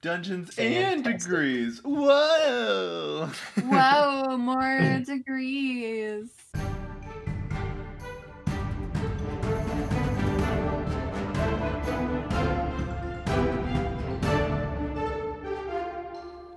[0.00, 1.80] Dungeons and degrees.
[1.84, 3.28] Whoa!
[3.64, 6.30] Whoa, more degrees.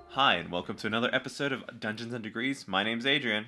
[0.09, 2.67] Hi, and welcome to another episode of Dungeons and Degrees.
[2.67, 3.47] My name's Adrian,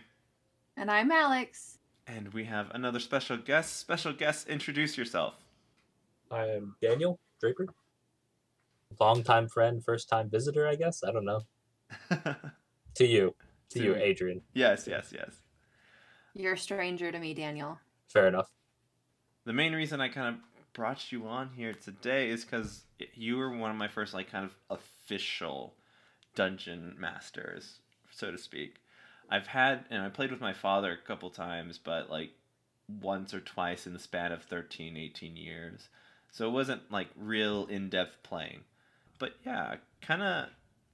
[0.76, 1.78] And I'm Alex.
[2.08, 3.78] and we have another special guest.
[3.78, 5.36] Special guest, introduce yourself.
[6.32, 7.68] I'm Daniel Draper.
[9.00, 11.04] Longtime friend, first time visitor, I guess.
[11.04, 11.42] I don't know.
[12.96, 13.34] To you.
[13.72, 14.02] To, To you, me.
[14.02, 14.42] Adrian.
[14.54, 15.32] yes, yes, yes.
[16.36, 17.80] You're a stranger to me, Daniel.
[18.08, 18.50] Fair enough.
[19.46, 20.42] The main reason I kind of
[20.74, 22.84] brought you on here today is because
[23.16, 25.74] you were one of my first, like, kind of official
[26.36, 27.80] dungeon masters,
[28.12, 28.76] so to speak.
[29.30, 32.32] I've had, and I played with my father a couple times, but like
[33.02, 35.90] once or twice in the span of 13, 18 years.
[36.32, 38.62] So it wasn't like real in depth playing.
[39.20, 40.50] But yeah, kind of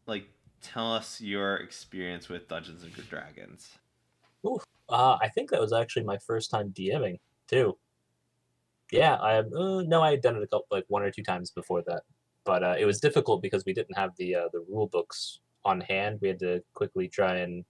[0.06, 0.26] like
[0.62, 3.78] tell us your experience with Dungeons and Dragons.
[4.90, 7.78] Uh, I think that was actually my first time DMing, too.
[8.92, 11.52] Yeah, I uh, no, I had done it a couple, like one or two times
[11.52, 12.02] before that,
[12.44, 15.82] but uh, it was difficult because we didn't have the uh, the rule books on
[15.82, 16.20] hand.
[16.22, 17.64] We had to quickly try and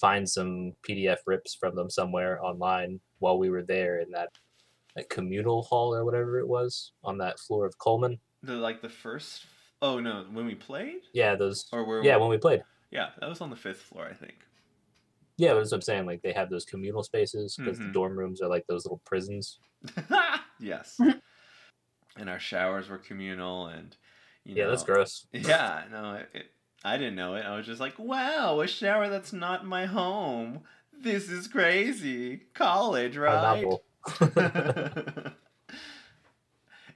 [0.00, 4.30] find some PDF rips from them somewhere online while we were there in that,
[4.96, 8.18] that communal hall or whatever it was on that floor of Coleman.
[8.42, 9.46] The like the first.
[9.84, 11.66] Oh no, when we played, Yeah, those.
[11.70, 12.02] or where?
[12.02, 12.62] Yeah, when we played.
[12.90, 14.36] yeah, that was on the fifth floor, I think.
[15.36, 16.06] Yeah, that's what I'm saying.
[16.06, 17.82] Like they have those communal spaces because Mhm.
[17.82, 19.58] the dorm rooms are like those little prisons.
[20.58, 20.98] yes.
[22.16, 23.94] and our showers were communal, and
[24.44, 25.26] you Yeah, know, that's gross.
[25.32, 26.46] Yeah, no, it, it,
[26.82, 27.44] I didn't know it.
[27.44, 30.62] I was just like, wow, a shower that's not my home.
[30.98, 32.38] This is crazy.
[32.54, 33.66] College, right?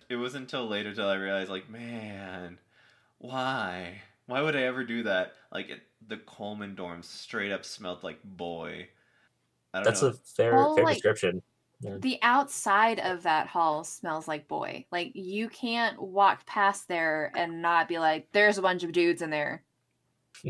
[0.08, 2.58] it wasn't until later till I realized, like, man,
[3.18, 4.00] why?
[4.26, 5.32] Why would I ever do that?
[5.52, 8.88] Like, it, the Coleman dorms straight up smelled like boy.
[9.72, 10.08] I don't That's know.
[10.08, 11.42] a fair Well, fair like- description.
[11.80, 14.84] The outside of that hall smells like boy.
[14.90, 19.22] Like you can't walk past there and not be like, "There's a bunch of dudes
[19.22, 19.62] in there."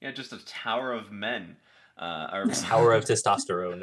[0.00, 1.56] yeah, just a tower of men.
[1.98, 3.82] Uh, or Tower of testosterone.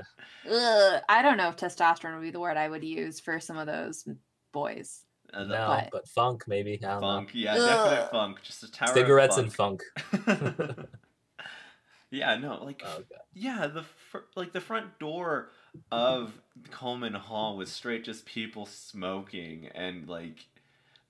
[0.50, 3.58] Ugh, I don't know if testosterone would be the word I would use for some
[3.58, 4.08] of those
[4.54, 5.04] boys.
[5.34, 6.74] Uh, No, But- but funk maybe.
[6.84, 7.30] I don't funk.
[7.34, 7.90] Yeah, Ugh.
[7.90, 8.42] definite funk.
[8.44, 8.94] Just a tower know.
[8.94, 9.84] Cigarettes of and funk.
[10.26, 10.80] funk.
[12.12, 13.04] yeah, no, like Oh
[13.34, 15.50] yeah, the fr- like the front door
[15.92, 16.34] of
[16.72, 20.48] Coleman Hall was straight just people smoking and like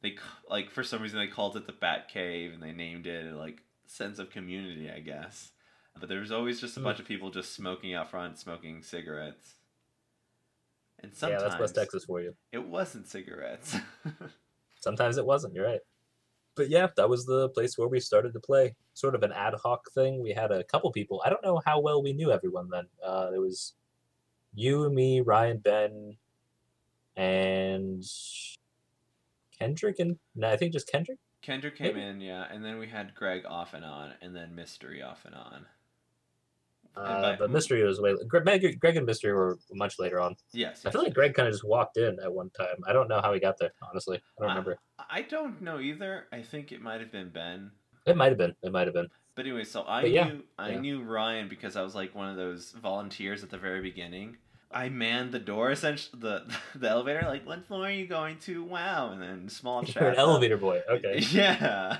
[0.01, 0.15] they
[0.49, 3.61] like for some reason they called it the Bat Cave and they named it like
[3.87, 5.51] sense of community, I guess.
[5.99, 6.85] But there was always just a Hmm.
[6.85, 9.55] bunch of people just smoking out front, smoking cigarettes.
[11.01, 12.35] And Yeah, that's West Texas for you.
[12.51, 13.77] it wasn't cigarettes.
[14.79, 15.53] Sometimes it wasn't.
[15.53, 15.81] You're right.
[16.55, 18.75] But yeah, that was the place where we started to play.
[18.93, 20.21] Sort of an ad hoc thing.
[20.21, 21.21] We had a couple people.
[21.25, 22.85] I don't know how well we knew everyone then.
[23.05, 23.73] Uh, it was
[24.53, 26.17] you, and me, Ryan, Ben,
[27.15, 28.03] and
[29.57, 31.19] Kendrick, and no, I think just Kendrick.
[31.41, 32.05] Kendrick came Maybe.
[32.05, 35.35] in, yeah, and then we had Greg off and on, and then Mystery off and
[35.35, 35.65] on.
[36.95, 38.13] Uh, but Mystery was way.
[38.27, 40.35] Greg, Greg and Mystery were much later on.
[40.51, 42.75] Yes, I feel like Greg kind of just walked in at one time.
[42.87, 43.71] I don't know how he got there.
[43.89, 44.77] Honestly, I don't remember.
[45.09, 46.27] I don't know either.
[46.33, 47.71] I think it might have been Ben.
[48.05, 48.55] It might have been.
[48.63, 49.07] It might have been.
[49.35, 50.79] But anyway, so I But yeah, knew I yeah.
[50.79, 54.37] knew Ryan because I was like one of those volunteers at the very beginning.
[54.71, 56.43] I manned the door, essentially the
[56.75, 57.21] the elevator.
[57.25, 58.63] Like, what floor are you going to?
[58.63, 60.01] Wow, and then small chat.
[60.01, 60.81] You're an elevator boy.
[60.89, 61.19] Okay.
[61.31, 61.97] Yeah,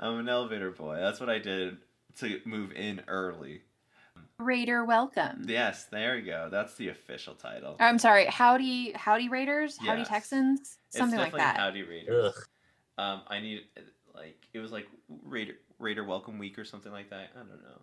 [0.00, 0.96] I'm an elevator boy.
[0.96, 1.78] That's what I did
[2.18, 3.62] to move in early.
[4.38, 5.44] Raider, welcome.
[5.48, 6.48] Yes, there you go.
[6.50, 7.76] That's the official title.
[7.80, 10.08] I'm sorry, howdy, howdy Raiders, howdy Yes.
[10.08, 11.56] Texans, It's something like that.
[11.56, 12.34] Howdy Raiders.
[12.36, 12.44] Ugh.
[12.98, 13.62] Um, I need
[14.14, 14.86] like it was like
[15.24, 17.30] Raider Raider Welcome Week or something like that.
[17.34, 17.82] I don't know.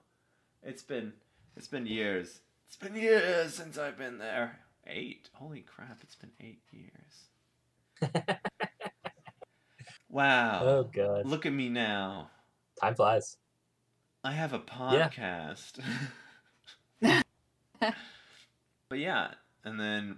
[0.64, 1.14] It's been
[1.58, 2.40] it's been years.
[2.68, 4.60] It's been years since I've been there.
[4.88, 5.30] Eight.
[5.34, 6.00] Holy crap!
[6.04, 8.12] It's been eight years.
[10.10, 10.62] Wow.
[10.64, 11.26] Oh god.
[11.26, 12.30] Look at me now.
[12.82, 13.36] Time flies.
[14.24, 14.62] I have a
[14.94, 15.54] Yeah.
[18.90, 19.30] but yeah,
[19.64, 20.18] and then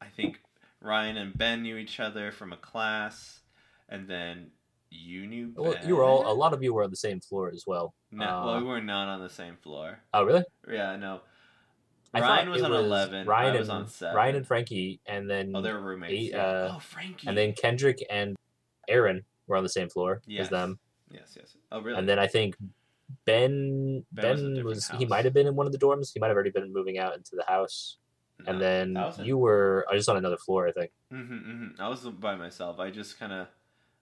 [0.00, 0.40] I think
[0.80, 3.40] Ryan and Ben knew each other from a class,
[3.88, 4.50] and then
[4.90, 5.52] you knew.
[5.56, 6.30] Well, you were all.
[6.30, 7.94] A lot of you were on the same floor as well.
[8.10, 9.98] No, well, uh, we were not on the same floor.
[10.14, 10.44] Oh really?
[10.70, 11.20] Yeah, no.
[12.14, 13.26] I Ryan was on eleven.
[13.26, 14.16] Ryan I was and on seven.
[14.16, 16.12] Ryan and Frankie, and then oh, they were roommates.
[16.12, 17.28] eight, uh, oh, Frankie.
[17.28, 18.34] and then Kendrick and
[18.88, 20.44] Aaron were on the same floor Yes.
[20.44, 20.78] as them.
[21.10, 21.56] yes, yes.
[21.70, 21.98] Oh, really?
[21.98, 22.56] And then I think
[23.24, 26.10] Ben Ben was Ben different was, he might have been in one of the dorms.
[26.12, 27.96] He might have already been moving out into the house.
[28.40, 30.92] No, and then you were I just on another floor, I think.
[31.12, 31.82] Mm-hmm, mm-hmm.
[31.82, 32.78] I was by myself.
[32.78, 33.48] I just kind of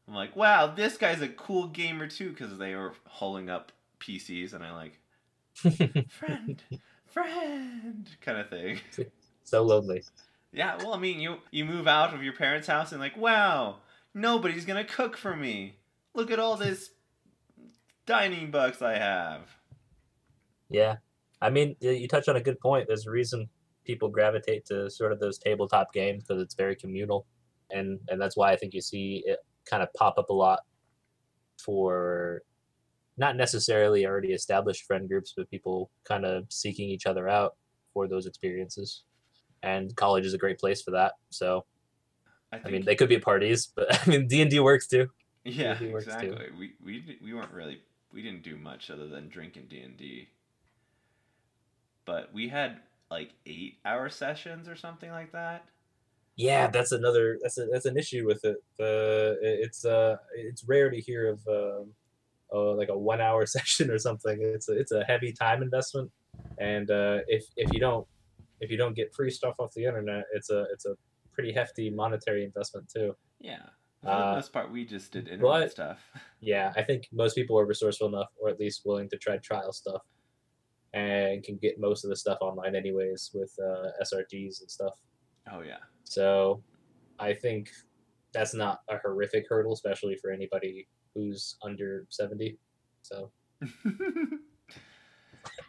[0.08, 4.52] I'm like, wow, this guy's a cool gamer too, because they were hauling up PCs,
[4.52, 5.00] and I like,
[6.10, 6.62] friend,
[7.06, 8.80] friend, kind of thing.
[9.44, 10.04] so lonely.
[10.52, 13.78] Yeah, well, I mean, you you move out of your parents' house and like, wow,
[14.14, 15.76] nobody's gonna cook for me.
[16.14, 16.90] Look at all this
[18.06, 19.42] dining bucks I have.
[20.68, 20.96] Yeah,
[21.40, 22.86] I mean, you touch on a good point.
[22.88, 23.48] There's a reason
[23.84, 27.26] people gravitate to sort of those tabletop games because it's very communal,
[27.70, 29.38] and and that's why I think you see it
[29.68, 30.60] kind of pop up a lot
[31.62, 32.42] for
[33.16, 37.56] not necessarily already established friend groups, but people kind of seeking each other out
[37.94, 39.04] for those experiences.
[39.62, 41.14] And college is a great place for that.
[41.30, 41.64] So
[42.52, 45.08] I, I mean, they could be parties, but I mean, D and D works too.
[45.44, 46.10] yeah, D&D works too.
[46.10, 46.48] exactly.
[46.58, 47.80] We we we weren't really
[48.16, 50.28] we didn't do much other than drinking D and D.
[52.06, 52.78] But we had
[53.10, 55.66] like eight hour sessions or something like that.
[56.34, 58.56] Yeah, that's another that's a, that's an issue with it.
[58.78, 61.92] The it's uh it's rare to hear of um
[62.54, 64.38] uh, like a one hour session or something.
[64.40, 66.10] It's a, it's a heavy time investment,
[66.58, 68.06] and uh, if if you don't
[68.60, 70.94] if you don't get free stuff off the internet, it's a it's a
[71.32, 73.14] pretty hefty monetary investment too.
[73.40, 73.66] Yeah.
[74.00, 76.00] For the Uh, most part, we just did internet but- stuff.
[76.40, 79.72] Yeah, I think most people are resourceful enough, or at least willing to try trial
[79.72, 80.02] stuff,
[80.92, 84.94] and can get most of the stuff online anyways with uh, SRDs and stuff.
[85.50, 85.78] Oh yeah.
[86.04, 86.62] So
[87.18, 87.70] I think
[88.32, 92.58] that's not a horrific hurdle, especially for anybody who's under 70.
[93.02, 93.32] So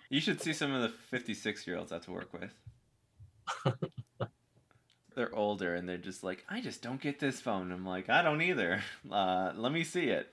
[0.10, 2.54] you should see some of the 56 year olds I have to work with.
[5.18, 7.72] they're older and they're just like, I just don't get this phone.
[7.72, 8.82] I'm like, I don't either.
[9.12, 10.30] Uh, let me see it.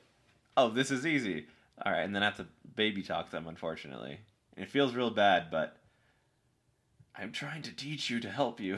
[0.56, 1.46] Oh, this is easy.
[1.84, 4.18] All right, and then I have to baby talk them, unfortunately.
[4.56, 5.76] And it feels real bad, but
[7.16, 8.74] I'm trying to teach you to help you.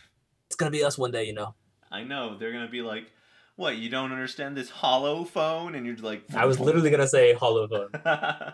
[0.46, 1.54] it's going to be us one day, you know.
[1.90, 3.10] I know they're gonna be like,
[3.56, 3.76] "What?
[3.76, 7.34] You don't understand this hollow phone?" And you're like, I was literally going to say
[7.34, 7.90] hollow phone.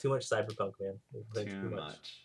[0.00, 1.00] Too much cyberpunk, man.
[1.34, 2.21] Way too much.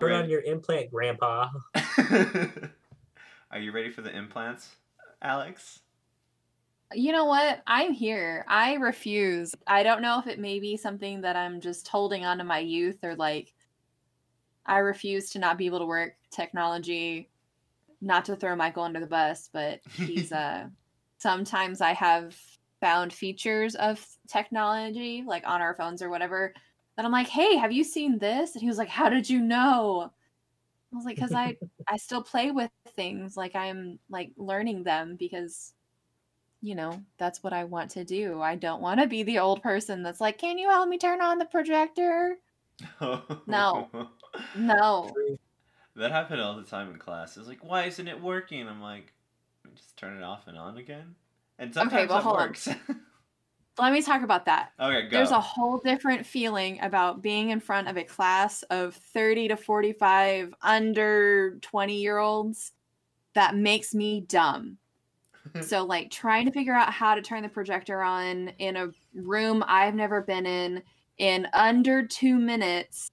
[0.00, 0.24] Turn Alright.
[0.24, 1.48] on your implant, grandpa.
[3.50, 4.76] Are you ready for the implants,
[5.20, 5.80] Alex?
[6.94, 7.60] You know what?
[7.66, 8.44] I'm here.
[8.48, 9.54] I refuse.
[9.66, 12.60] I don't know if it may be something that I'm just holding on to my
[12.60, 13.52] youth or like
[14.64, 17.28] I refuse to not be able to work technology.
[18.00, 20.66] Not to throw Michael under the bus, but he's uh
[21.18, 22.34] sometimes I have
[22.80, 26.54] found features of technology like on our phones or whatever
[26.96, 29.40] that I'm like, "Hey, have you seen this?" And he was like, "How did you
[29.40, 30.12] know?"
[30.92, 31.56] I was like, "Cuz I
[31.88, 35.74] I still play with things like I'm like learning them because
[36.62, 38.42] you know, that's what I want to do.
[38.42, 41.22] I don't want to be the old person that's like, "Can you help me turn
[41.22, 42.38] on the projector?"
[43.46, 43.88] No.
[44.54, 45.12] No.
[45.96, 47.36] That happened all the time in class.
[47.36, 48.68] It's like, why isn't it working?
[48.68, 49.12] I'm like,
[49.74, 51.16] just turn it off and on again.
[51.58, 52.68] And sometimes well, that works.
[53.80, 54.72] Let me talk about that.
[54.78, 55.16] okay, go.
[55.16, 59.56] There's a whole different feeling about being in front of a class of 30 to
[59.56, 62.72] 45 under 20 year olds
[63.34, 64.76] that makes me dumb.
[65.62, 69.64] so, like, trying to figure out how to turn the projector on in a room
[69.66, 70.82] I've never been in
[71.16, 73.10] in under two minutes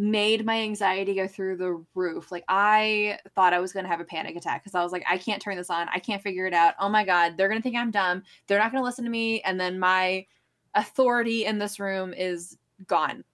[0.00, 2.32] made my anxiety go through the roof.
[2.32, 5.04] Like, I thought I was going to have a panic attack because I was like,
[5.08, 5.88] I can't turn this on.
[5.92, 6.74] I can't figure it out.
[6.80, 8.22] Oh my God, they're going to think I'm dumb.
[8.46, 9.42] They're not going to listen to me.
[9.42, 10.26] And then my
[10.74, 13.24] authority in this room is gone.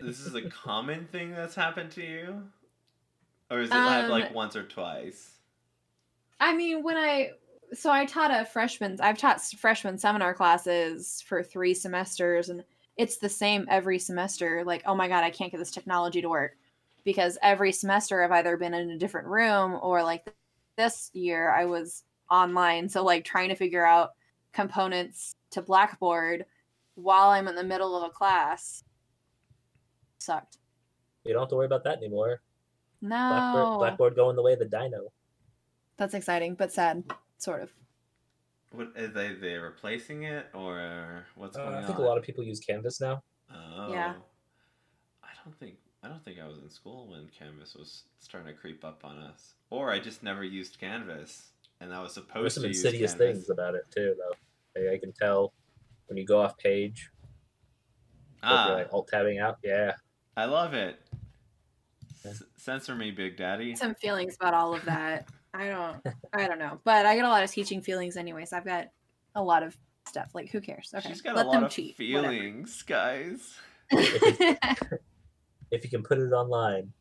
[0.00, 2.42] this is a common thing that's happened to you?
[3.50, 5.36] Or is it happened like Um, once or twice?
[6.40, 7.32] I mean, when I
[7.74, 12.64] so I taught a freshman, I've taught freshman seminar classes for three semesters, and
[12.96, 14.64] it's the same every semester.
[14.64, 16.56] Like, oh my god, I can't get this technology to work
[17.04, 20.34] because every semester I've either been in a different room or like
[20.76, 22.88] this year I was online.
[22.88, 24.12] So like trying to figure out
[24.52, 26.46] components to Blackboard
[26.94, 28.82] while I'm in the middle of a class
[30.18, 30.58] sucked.
[31.24, 32.40] You don't have to worry about that anymore.
[33.02, 35.12] No, Blackboard, Blackboard going the way of the dino.
[35.96, 37.04] that's exciting but sad,
[37.38, 37.72] sort of.
[38.76, 41.84] What are they they replacing it or what's Uh, going on?
[41.84, 43.22] I think a lot of people use Canvas now.
[43.52, 43.90] Oh.
[43.92, 44.14] Yeah.
[45.22, 48.58] I don't think I don't think I was in school when Canvas was starting to
[48.58, 49.54] creep up on us.
[49.70, 52.68] Or I just never used Canvas and I was supposed to be.
[52.68, 53.36] There's some to use insidious Canvas.
[53.38, 54.34] things about it too, though.
[54.90, 55.52] I, I can tell
[56.06, 57.10] when you go off page,
[58.42, 59.58] if Ah, like alt tabbing out.
[59.64, 59.94] Yeah,
[60.36, 61.00] I love it.
[62.24, 62.30] Yeah.
[62.32, 63.74] S- censor me, Big Daddy.
[63.74, 65.28] some feelings about all of that.
[65.56, 66.80] I don't I don't know.
[66.84, 68.52] But I get a lot of teaching feelings anyways.
[68.52, 68.88] I've got
[69.34, 69.76] a lot of
[70.08, 70.30] stuff.
[70.34, 70.92] Like who cares?
[70.94, 71.08] Okay.
[71.08, 71.96] She's got Let a lot them of cheat.
[71.98, 72.28] whatever.
[72.28, 73.54] feelings, guys.
[73.90, 76.92] if you can put it online,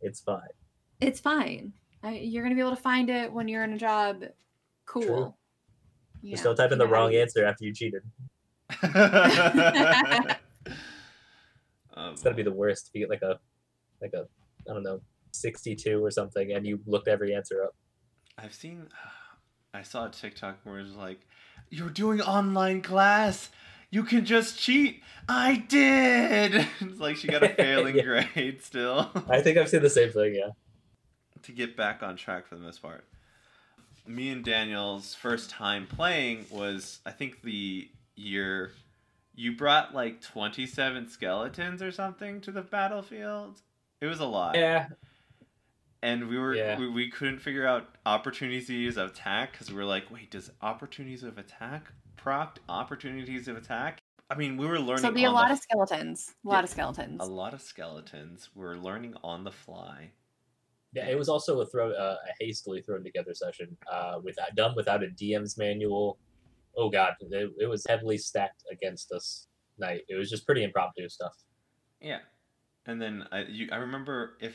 [0.00, 0.40] it's fine.
[1.00, 1.72] it's fine.
[2.02, 4.24] I, you're gonna be able to find it when you're in a job
[4.86, 5.36] Cool.
[6.22, 8.02] Just don't type in the wrong answer after you cheated.
[8.82, 10.26] Oh,
[12.12, 12.88] It's gotta be the worst.
[12.88, 13.38] If you get like a,
[14.00, 14.26] like a,
[14.68, 15.00] I don't know,
[15.34, 17.74] sixty-two or something, and you looked every answer up.
[18.38, 18.88] I've seen.
[19.74, 21.20] I saw a TikTok where it's like,
[21.70, 23.50] "You're doing online class.
[23.90, 26.66] You can just cheat." I did.
[26.80, 28.02] It's like she got a failing Yeah.
[28.34, 29.10] grade still.
[29.28, 30.34] I think I've seen the same thing.
[30.34, 30.50] Yeah.
[31.42, 33.04] to get back on track for the most part.
[34.06, 38.70] Me and Daniel's first time playing was, I think, the year
[39.34, 43.60] you brought like 27 skeletons or something to the battlefield.
[44.00, 44.56] It was a lot.
[44.56, 44.88] Yeah.
[46.04, 46.78] And we were Yeah.
[46.78, 51.22] we, we couldn't figure out opportunities of attack because we were like, wait, does opportunities
[51.22, 53.98] of attack proc opportunities of attack?
[54.28, 54.98] I mean, we were learning.
[54.98, 56.34] So it'll be a lot the of skeletons.
[56.44, 57.20] A lot Yeah, of skeletons.
[57.22, 58.50] a lot of skeletons.
[58.54, 60.10] We're learning on the fly.
[60.92, 64.74] Yeah, it was also a throw, uh, a hastily thrown together session, uh, without done
[64.76, 66.18] without a DM's manual.
[66.76, 70.02] Oh god, it, it was heavily stacked against us night.
[70.08, 71.34] It was just pretty impromptu stuff.
[71.98, 72.20] Yeah,
[72.84, 74.54] and then I you I remember if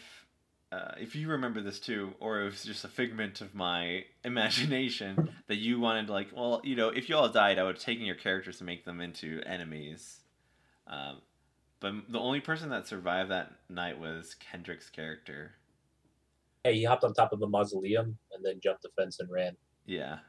[0.71, 5.29] uh, if you remember this too, or it was just a figment of my imagination
[5.47, 8.05] that you wanted like, well, you know, if you all died, I would have taken
[8.05, 10.19] your characters to make them into enemies.
[10.87, 11.21] Um,
[11.79, 15.51] but the only person that survived that night was Kendrick's character.
[16.63, 19.55] Hey, he hopped on top of the mausoleum and then jumped the fence and ran.
[19.85, 20.19] Yeah,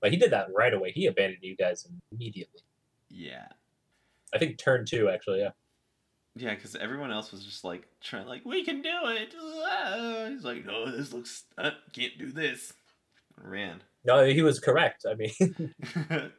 [0.00, 0.90] But he did that right away.
[0.92, 2.60] He abandoned you guys immediately.
[3.08, 3.46] yeah,
[4.34, 5.40] I think turn two actually.
[5.40, 5.50] Yeah.
[6.36, 6.54] Yeah.
[6.54, 9.34] Because everyone else was just like trying, like, we can do it.
[9.38, 10.26] Ah.
[10.28, 12.72] He's like, no, this looks, uh, can't do this.
[13.42, 13.82] Ran.
[14.04, 15.06] No, he was correct.
[15.08, 15.74] I mean,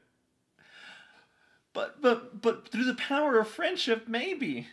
[1.73, 4.67] but but but through the power of friendship, maybe.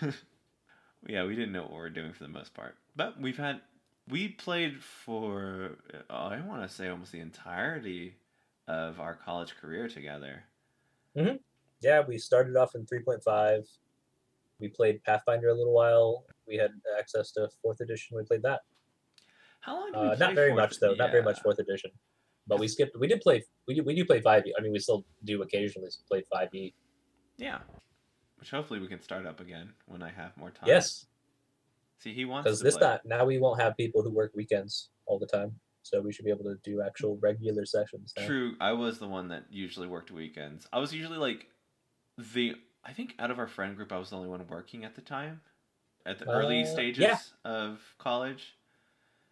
[1.06, 3.60] yeah, we didn't know what we were doing for the most part, but we've had
[4.08, 5.76] we played for
[6.10, 8.16] uh, I want to say almost the entirety
[8.66, 10.44] of our college career together.
[11.82, 13.66] yeah, we started off in 3.5.
[14.62, 16.24] We played Pathfinder a little while.
[16.46, 18.16] We had access to fourth edition.
[18.16, 18.60] We played that.
[19.60, 19.92] How long?
[19.92, 20.56] Did we Uh, play not very for?
[20.56, 20.94] much though.
[20.94, 21.90] Not very much fourth edition.
[22.46, 22.96] But we skipped.
[22.98, 23.42] We did play.
[23.66, 24.54] We do, we do play five E.
[24.56, 26.74] I mean, we still do occasionally play five E.
[27.38, 27.58] Yeah,
[28.38, 30.68] which hopefully we can start up again when I have more time.
[30.68, 31.06] Yes,
[31.98, 32.86] See, he wants because this play.
[32.88, 36.24] time now we won't have people who work weekends all the time, so we should
[36.24, 38.12] be able to do actual regular sessions.
[38.16, 38.26] Now.
[38.26, 40.68] True, I was the one that usually worked weekends.
[40.72, 41.46] I was usually like
[42.18, 44.94] the I think out of our friend group I was the only one working at
[44.94, 45.40] the time.
[46.04, 47.18] At the early Uh, stages yeah.
[47.44, 48.56] of college.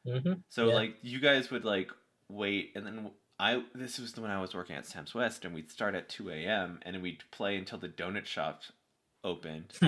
[0.05, 0.75] hmm So Yeah.
[0.75, 1.91] like you guys would like
[2.29, 5.55] wait and then I this was the when I was working at Stamps West and
[5.55, 8.63] we'd start at two AM and then we'd play until the donut shop
[9.25, 9.79] opened.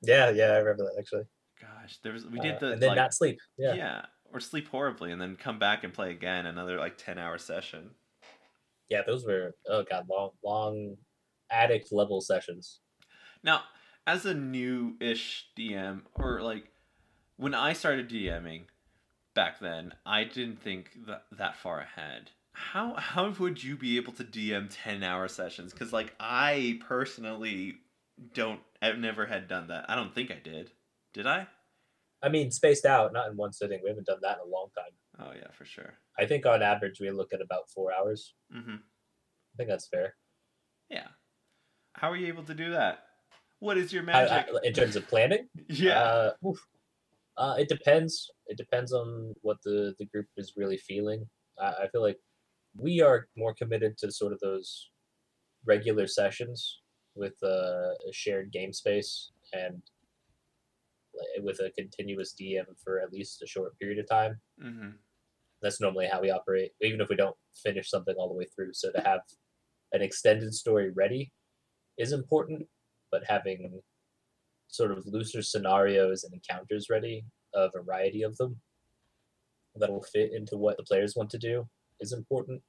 [0.00, 1.24] Yeah, yeah, I remember that actually.
[1.60, 3.40] Gosh, there was we did Uh, the and then like, not sleep.
[3.56, 3.74] yeah.
[3.74, 4.06] Yeah.
[4.32, 7.96] Or sleep horribly and then come back and play again another like ten hour session.
[8.88, 10.96] yeah, those were oh god, long, long
[11.50, 12.80] addict level sessions.
[13.42, 13.62] Now,
[14.06, 16.70] as a new-ish DM, or like
[17.36, 18.62] when I started DMing
[19.34, 22.30] back then, I didn't think that that far ahead.
[22.52, 25.72] How how would you be able to DM ten hour sessions?
[25.72, 27.76] Because like I personally
[28.34, 28.60] don't.
[28.82, 29.86] I've never had done that.
[29.88, 30.72] I don't think I did.
[31.12, 31.46] Did I?
[32.22, 33.78] I mean, spaced out, not in one sitting.
[33.82, 34.92] We haven't done that in a long time.
[35.20, 35.94] Oh yeah, for sure.
[36.18, 38.34] I think on average we look at about four hours.
[38.54, 38.76] Mm-hmm.
[38.76, 40.14] I think that's fair.
[40.88, 41.08] Yeah.
[41.92, 43.00] How are you able to do that?
[43.60, 44.54] What is your I- I- magic?
[44.64, 45.98] in terms of planning, yeah.
[45.98, 46.32] Uh,
[47.36, 48.30] uh, it depends.
[48.46, 51.26] It depends on what the the group is really feeling.
[51.60, 52.18] I, I feel like
[52.76, 54.90] we are more committed to sort of those
[55.64, 56.80] regular sessions
[57.14, 59.82] with uh, a shared game space and
[61.42, 64.40] with a continuous DM for at least a short period of time.
[64.62, 64.90] mm-hmm.
[65.60, 68.72] That's normally how we operate, even if we don't finish something all the way through.
[68.74, 69.20] So to have
[69.92, 71.32] an extended story ready
[71.98, 72.68] is important,
[73.10, 73.80] but having
[74.68, 77.24] sort of looser scenarios and encounters ready,
[77.54, 78.60] a variety of them
[79.76, 81.66] that will fit into what the players want to do
[82.00, 82.62] is important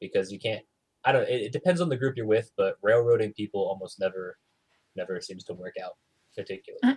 [0.00, 0.64] because you can't.
[1.04, 1.28] I don't.
[1.28, 4.36] It, it depends on the group you're with, but railroading people almost never,
[4.96, 5.92] never seems to work out
[6.36, 6.96] particularly uh-huh.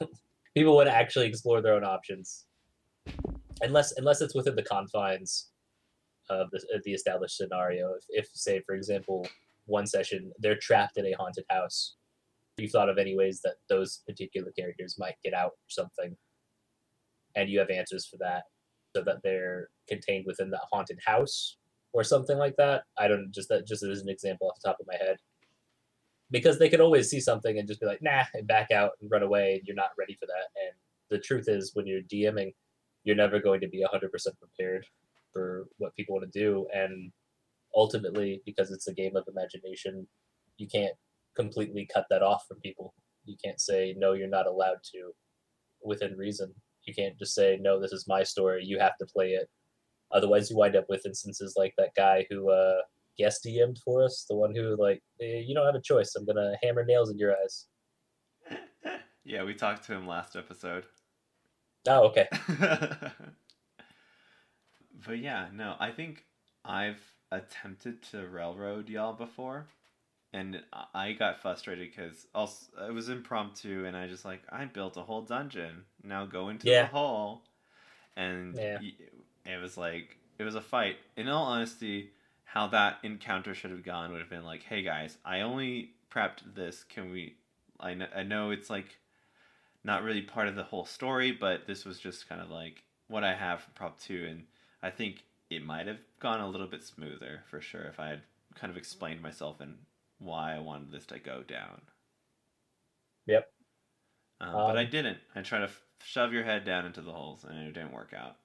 [0.00, 0.08] well.
[0.54, 2.46] people want to actually explore their own options,
[3.60, 5.48] unless unless it's within the confines
[6.28, 7.92] of the, of the established scenario.
[7.94, 9.26] If, if, say, for example,
[9.70, 11.96] one session they're trapped in a haunted house,
[12.58, 16.16] you thought of any ways that those particular characters might get out or something,
[17.36, 18.42] and you have answers for that,
[18.94, 21.56] so that they're contained within that haunted house
[21.92, 22.82] or something like that.
[22.98, 25.16] I don't just that just as an example off the top of my head.
[26.32, 29.10] Because they could always see something and just be like, nah, and back out and
[29.10, 30.46] run away, and you're not ready for that.
[30.64, 30.72] And
[31.10, 32.54] the truth is, when you're DMing,
[33.02, 34.86] you're never going to be 100% prepared
[35.32, 37.10] for what people want to do and
[37.74, 40.06] ultimately because it's a game of imagination
[40.56, 40.94] you can't
[41.36, 42.94] completely cut that off from people.
[43.24, 45.12] You can't say no you're not allowed to
[45.82, 46.52] within reason.
[46.84, 49.48] You can't just say no this is my story you have to play it.
[50.12, 52.80] Otherwise you wind up with instances like that guy who uh
[53.18, 56.24] guest DM'd for us the one who like eh, you don't have a choice i'm
[56.24, 57.66] gonna hammer nails in your eyes.
[59.22, 60.86] Yeah, we talked to him last episode.
[61.86, 62.26] oh okay.
[65.06, 66.24] But yeah, no, I think
[66.64, 67.00] I've
[67.32, 69.66] attempted to railroad y'all before,
[70.32, 70.62] and
[70.94, 75.02] I- got frustrated because also it was impromptu, and I just like I built a
[75.02, 75.84] whole dungeon.
[76.02, 76.82] Now go into Yeah.
[76.82, 77.42] the hole,
[78.16, 78.78] and Yeah.
[79.44, 80.98] it was like it was a fight.
[81.16, 82.10] In all honesty,
[82.44, 86.54] how that encounter should have gone would have been like, "Hey guys, I only prepped
[86.54, 86.84] this.
[86.84, 87.36] Can we?
[87.78, 88.98] I know, I know it's like
[89.84, 93.24] not really part of the whole story, but this was just kind of like what
[93.24, 94.46] I have for prop two, and
[94.82, 98.22] I think it might have gone a little bit smoother for sure if I had
[98.54, 99.86] kind of explained myself and
[100.18, 101.82] why I wanted this to go down.
[103.26, 103.50] Yep.
[104.40, 105.20] Um, but I Um, didn't.
[105.34, 108.12] I tried to f- shove your head down into the holes, and it didn't work
[108.12, 108.38] out.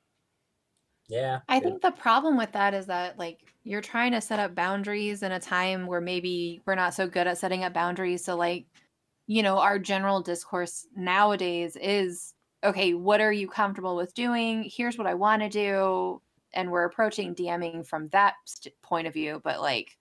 [1.07, 4.39] yeah I it- think the problem with that is that like you're trying to set
[4.39, 8.23] up boundaries in a time where maybe we're not so good at setting up boundaries.
[8.25, 8.67] So like,
[9.27, 12.33] you know, our general discourse nowadays is
[12.63, 14.63] okay, what are you comfortable with doing?
[14.75, 16.21] Here's what I want to do.
[16.55, 19.41] And we're approaching DMing from that st- point of view.
[19.43, 19.97] But like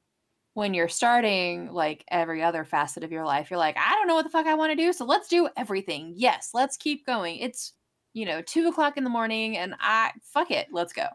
[0.54, 4.14] when you're starting like every other facet of your life, you're like, I don't know
[4.14, 4.92] what the fuck I want to do.
[4.92, 6.14] So let's do everything.
[6.16, 7.38] Yes, let's keep going.
[7.38, 7.72] It's
[8.14, 11.08] you know, two o'clock in the morning and I fuck it, let's go.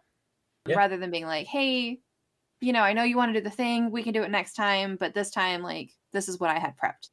[0.67, 0.75] Yeah.
[0.75, 2.01] Rather than being like, hey,
[2.61, 4.53] you know, I know you want to do the thing, we can do it next
[4.53, 7.07] time, but this time, like, this is what I had prepped.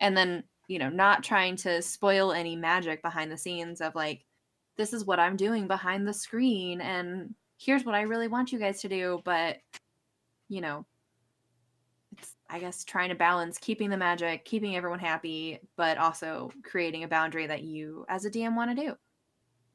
[0.00, 4.26] And then, you know, not trying to spoil any magic behind the scenes of like,
[4.76, 7.34] this is what I'm doing behind the screen, and
[7.64, 9.20] here's what I really want you guys to do.
[9.24, 9.58] But,
[10.48, 10.84] you know,
[12.16, 17.04] it's, I guess, trying to balance keeping the magic, keeping everyone happy, but also creating
[17.04, 18.94] a boundary that you as a DM want to do.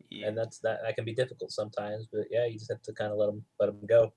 [0.09, 0.29] Yeah.
[0.29, 3.11] and that's that that can be difficult sometimes but yeah you just have to kind
[3.11, 4.13] of let them let them go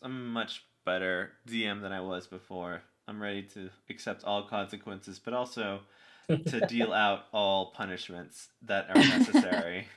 [0.00, 2.82] I'm much better DM than I was before.
[3.06, 5.80] I'm ready to accept all consequences, but also
[6.28, 9.86] to deal out all punishments that are necessary.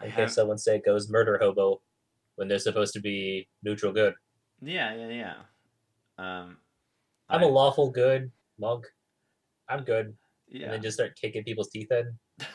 [0.00, 1.80] I have- case someone say it goes murder hobo
[2.36, 4.14] when they're supposed to be neutral good
[4.60, 5.34] yeah, yeah, yeah.
[6.18, 6.56] Um,
[7.28, 8.86] i'm I- a lawful good monk
[9.68, 10.14] i'm good
[10.48, 10.64] yeah.
[10.64, 12.16] and then just start kicking people's teeth in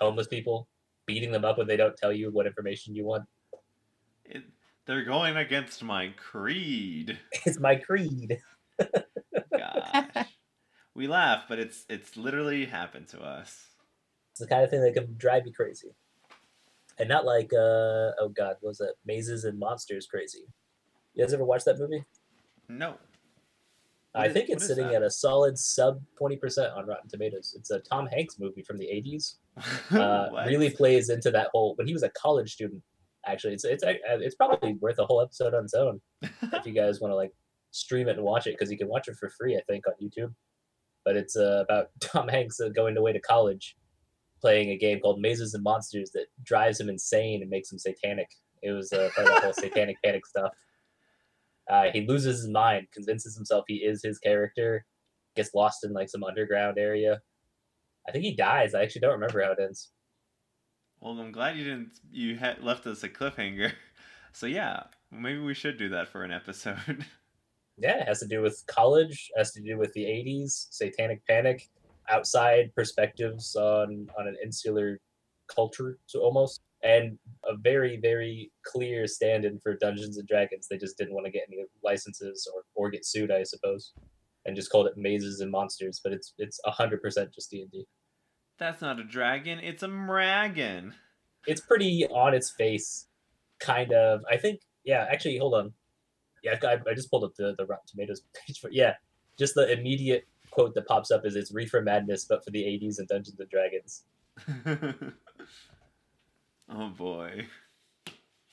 [0.00, 0.68] homeless people
[1.06, 3.24] beating them up when they don't tell you what information you want
[4.24, 4.42] It,
[4.86, 7.18] they're going against my creed.
[7.44, 8.38] it's my creed
[9.56, 10.26] Gosh,
[10.94, 13.68] we laugh, but it's it's literally happened to us.
[14.32, 15.88] it's the kind of thing that can drive you crazy
[16.98, 20.44] and not like uh oh god what was that mazes and monsters crazy
[21.14, 22.04] you guys ever watch that movie
[22.68, 22.94] No.
[24.14, 24.96] I What is- think it's sitting that?
[24.96, 27.54] at a solid sub 20% on Rotten Tomatoes.
[27.58, 29.34] It's a Tom Hanks movie from the 80s.
[29.98, 32.82] Uh, really plays into that whole when he was a college student.
[33.26, 33.94] Actually, it's it's uh,
[34.26, 37.32] it's probably worth a whole episode on its own if you guys want to like
[37.70, 39.94] stream it and watch it because you can watch it for free, I think, on
[40.02, 40.32] YouTube.
[41.04, 43.76] But it's uh, about Tom Hanks uh, going away to college,
[44.40, 48.28] playing a game called Mazes and Monsters that drives him insane and makes him satanic.
[48.62, 50.52] It was uh, part of the whole satanic panic stuff.
[51.70, 54.84] Uh, he loses his mind, convinces himself he is his character,
[55.36, 57.20] gets lost in like some underground area.
[58.08, 58.74] I think he dies.
[58.74, 59.90] I actually don't remember how it ends.
[61.00, 62.00] Well, I'm glad you didn't.
[62.10, 63.72] You had left us a cliffhanger.
[64.30, 67.04] So yeah, maybe we should do that for an episode.
[67.80, 71.68] Yeah, it has to do with college, has to do with the 80s, satanic panic,
[72.10, 75.00] outside perspectives on on an insular
[75.54, 80.68] culture so almost and a very very clear stand-in for Dungeons and Dragons.
[80.68, 83.92] They just didn't want to get any licenses or or get sued, I suppose,
[84.44, 87.86] and just called it Mazes and Monsters, but it's it's 100% just D&D.
[88.58, 89.60] That's not a dragon.
[89.60, 90.92] It's a mragon.
[91.46, 93.06] It's pretty on its face
[93.60, 94.22] kind of.
[94.30, 95.72] I think yeah, actually hold on.
[96.44, 98.94] Yeah, I've I just pulled up the the Rotten Tomatoes page for yeah,
[99.38, 100.26] just the immediate
[100.58, 103.48] quote that pops up is it's Reefer Madness but for the 80s and Dungeons and
[103.48, 104.02] Dragons.
[106.68, 107.46] oh boy.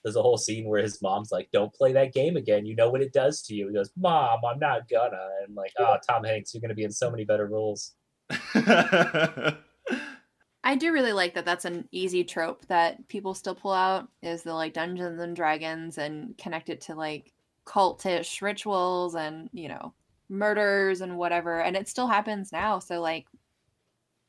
[0.04, 2.64] There's a whole scene where his mom's like, "Don't play that game again.
[2.68, 5.56] You know what it does to you." He goes, "Mom, I'm not gonna." And I'm
[5.56, 7.96] like, "Oh, Tom Hanks, you're gonna be in so many better roles."
[8.30, 9.56] I
[10.78, 14.54] do really like that that's an easy trope that people still pull out is the
[14.54, 17.34] like Dungeons and Dragons and connect it to like
[17.66, 19.94] cultish rituals and, you know,
[20.30, 21.62] murders and whatever.
[21.62, 22.80] And it still happens now.
[22.80, 23.28] So like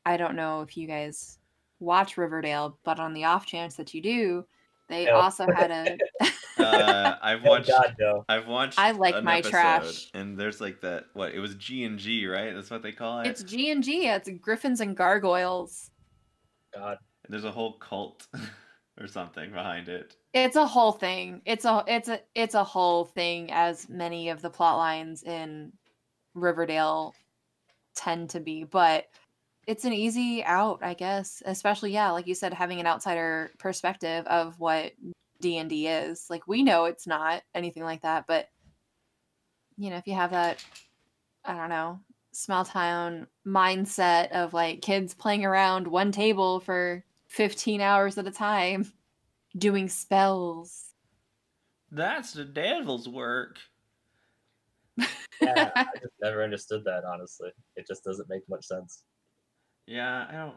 [0.05, 1.37] I don't know if you guys
[1.79, 4.45] watch Riverdale, but on the off chance that you do,
[4.89, 5.15] They No.
[5.15, 5.97] also had a.
[6.57, 7.67] Uh, I've Oh watched.
[7.67, 8.25] God, no.
[8.27, 8.79] I've watched.
[8.79, 10.09] I like my trash.
[10.15, 11.05] And there's like that.
[11.13, 12.51] What it was G and G, right?
[12.55, 13.27] That's what they call it.
[13.27, 14.07] it's G and G.
[14.07, 15.91] It's Griffins and Gargoyles.
[16.73, 16.97] God.
[17.29, 18.25] There's a whole cult
[18.99, 20.15] or something behind it.
[20.33, 21.43] It's a whole thing.
[21.45, 25.71] It's a it's a it's a whole thing as many of the plot lines in
[26.37, 27.13] Riverdale
[27.95, 29.05] tend to be, but
[29.65, 31.43] it's an easy out, I guess.
[31.45, 34.93] Especially yeah, like you said having an outsider perspective of what
[35.41, 36.27] D&D is.
[36.29, 38.47] Like we know it's not anything like that, but
[39.77, 40.63] you know, if you have that
[41.45, 41.99] I don't know,
[42.33, 48.31] small town mindset of like kids playing around one table for 15 hours at a
[48.31, 48.91] time
[49.57, 50.93] doing spells.
[51.91, 53.59] That's the devil's work.
[55.41, 57.03] Yeah, I just never understood that.
[57.05, 59.03] Honestly, it just doesn't make much sense.
[59.85, 60.55] Yeah, I don't.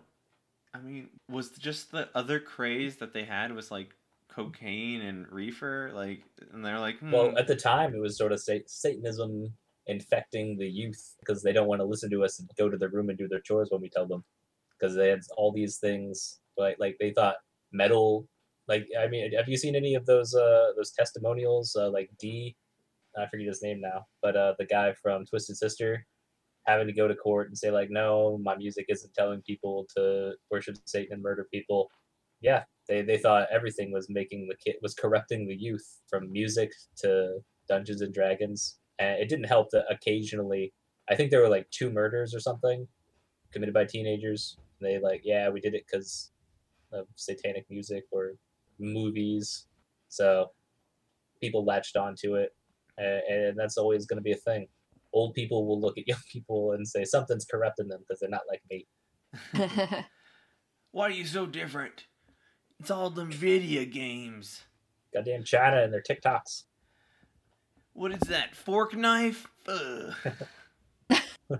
[0.75, 3.95] I mean, was just the other craze that they had was like
[4.29, 6.23] cocaine and reefer, like,
[6.53, 9.53] and they're like, hmm, Well, at the time, it was sort of sa- Satanism
[9.87, 12.91] infecting the youth because they don't want to listen to us and go to their
[12.91, 14.25] room and do their chores when we tell them
[14.79, 17.37] because they had all these things like like they thought
[17.73, 18.29] metal
[18.69, 22.57] like I mean have you seen any of those uh those testimonials uh, like D
[23.17, 26.07] I forget his name now but uh the guy from Twisted Sister
[26.67, 30.33] having to go to court and say like no my music isn't telling people to
[30.51, 31.89] worship Satan and murder people
[32.41, 36.71] yeah they they thought everything was making the kid was corrupting the youth from music
[36.97, 40.73] to Dungeons and Dragons and it didn't help that occasionally
[41.11, 42.87] I think there were like two murders or something
[43.53, 44.57] committed by teenagers.
[44.81, 46.31] They like, yeah, we did it because
[46.93, 48.33] of satanic music or
[48.79, 49.67] movies.
[50.09, 50.51] So
[51.41, 52.55] people latched onto it,
[53.01, 54.69] and, and that's always going to be a thing.
[55.13, 58.43] Old people will look at young people and say something's corrupting them because they're not
[58.49, 58.87] like me.
[60.93, 62.05] why are you so different?
[62.79, 64.63] It's all them video games.
[65.13, 66.65] Goddamn China and their TikToks.
[67.93, 68.55] What is that?
[68.55, 69.47] Fork knife?
[69.69, 70.15] Ugh.
[71.51, 71.57] oh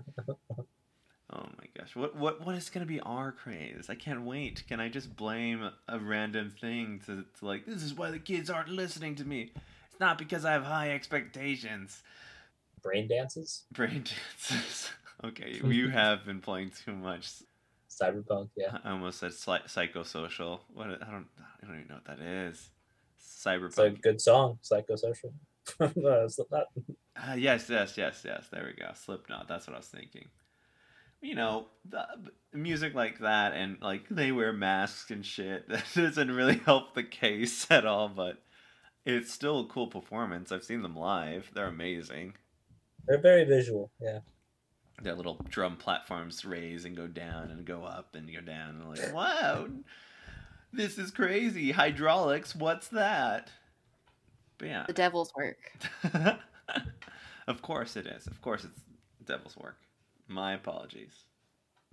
[1.29, 1.95] my gosh.
[1.95, 3.87] What what what is gonna be our craze?
[3.89, 4.63] I can't wait.
[4.67, 8.49] Can I just blame a random thing to, to like this is why the kids
[8.49, 9.51] aren't listening to me?
[10.01, 12.01] Not because I have high expectations.
[12.81, 14.03] Brain dances, Brain
[14.49, 14.89] dances.
[15.23, 17.29] okay, you have been playing too much.
[17.87, 18.49] cyberpunk.
[18.57, 20.61] Yeah, I almost said psy- psychosocial.
[20.73, 22.71] What I don't I don't even know what that is.
[23.23, 23.67] Cyberpunk.
[23.67, 25.33] It's a good song, psychosocial.
[25.79, 26.65] Uh, Slipknot.
[27.15, 28.47] Uh, yes, yes, yes, yes.
[28.51, 28.91] There we go.
[28.95, 29.47] Slipknot.
[29.47, 30.27] That's what I was thinking.
[31.21, 32.07] You know, the,
[32.51, 35.69] music like that and like they wear masks and shit.
[35.69, 38.09] That doesn't really help the case at all.
[38.09, 38.41] But
[39.05, 40.51] it's still a cool performance.
[40.51, 41.51] I've seen them live.
[41.53, 42.33] They're amazing.
[43.07, 43.91] They're very visual.
[43.99, 44.19] Yeah.
[45.01, 48.81] Their little drum platforms raise and go down and go up and go down.
[48.81, 49.67] And like, wow,
[50.71, 51.71] this is crazy.
[51.71, 52.55] Hydraulics.
[52.55, 53.49] What's that?
[54.59, 54.83] But yeah.
[54.85, 55.57] the devil's work.
[57.47, 58.27] of course it is.
[58.27, 58.81] Of course it's
[59.25, 59.77] devil's work.
[60.27, 61.23] My apologies.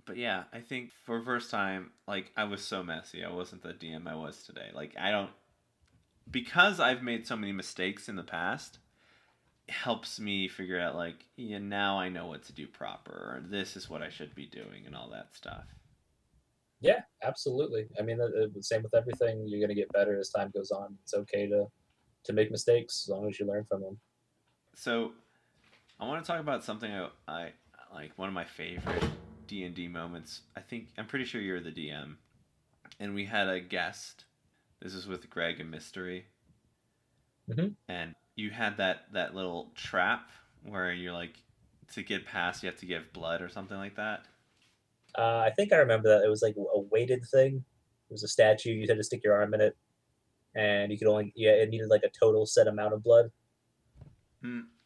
[0.05, 3.23] But yeah, I think for first time, like I was so messy.
[3.23, 4.69] I wasn't the DM I was today.
[4.73, 5.31] Like I don't
[6.31, 8.79] because I've made so many mistakes in the past,
[9.67, 13.75] helps me figure out like, yeah, now I know what to do proper or this
[13.75, 15.65] is what I should be doing and all that stuff.
[16.81, 17.87] Yeah, absolutely.
[17.99, 19.45] I mean, uh, uh, same with everything.
[19.47, 20.97] You're gonna get better as time goes on.
[21.03, 21.65] It's okay to
[22.23, 23.97] to make mistakes as long as you learn from them.
[24.75, 25.11] So,
[25.99, 27.51] I want to talk about something I, I
[27.93, 28.17] like.
[28.17, 29.03] One of my favorite
[29.47, 30.41] D and D moments.
[30.55, 32.15] I think I'm pretty sure you're the DM,
[32.99, 34.23] and we had a guest.
[34.81, 36.27] This is with Greg and Mystery,
[37.49, 37.75] Mhm.
[37.87, 40.29] and you had that that little trap
[40.63, 41.43] where you're like,
[41.93, 44.25] to get past, you have to give blood or something like that.
[45.17, 47.55] Uh, I think I remember that it was like a weighted thing.
[48.09, 48.71] It was a statue.
[48.71, 49.75] You had to stick your arm in it,
[50.55, 51.51] and you could only yeah.
[51.51, 53.31] It needed like a total set amount of blood.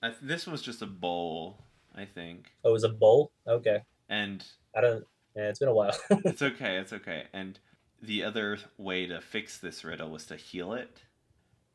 [0.01, 1.63] I th- this was just a bowl,
[1.95, 3.31] I think, Oh, it was a bowl.
[3.47, 4.43] Okay, and
[4.75, 5.05] I don't.
[5.35, 5.95] Yeah, it's been a while.
[6.09, 7.27] it's okay, it's okay.
[7.33, 7.59] And
[8.03, 11.01] the other way to fix this riddle was to heal it.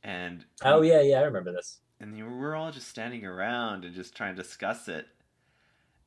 [0.03, 1.81] And oh yeah, yeah, I remember this.
[2.01, 5.07] and we're all just standing around and just trying to discuss it.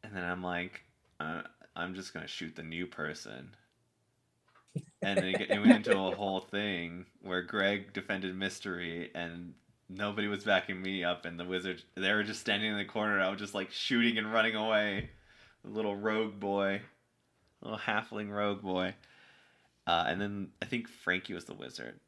[0.04, 0.84] And then I'm like,
[1.20, 1.44] uh,
[1.76, 3.56] I'm just gonna shoot the new person.
[5.04, 9.54] And it, it went into a whole thing where Greg defended mystery and
[9.90, 13.16] nobody was backing me up and the wizard they were just standing in the corner
[13.16, 15.10] and I was just like shooting and running away.
[15.64, 16.82] The little rogue boy.
[17.62, 18.96] Little halfling rogue boy.
[19.88, 22.00] Uh, and then I think Frankie was the wizard,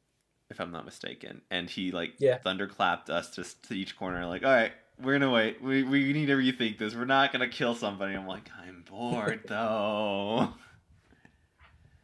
[0.50, 1.42] if I'm not mistaken.
[1.52, 2.40] And he like Yeah.
[2.46, 5.62] thunderclapped us just to each corner, like, all right, we're gonna wait.
[5.62, 6.96] We, we need to rethink this.
[6.96, 8.14] We're not gonna kill somebody.
[8.16, 10.54] I'm like, I'm bored though.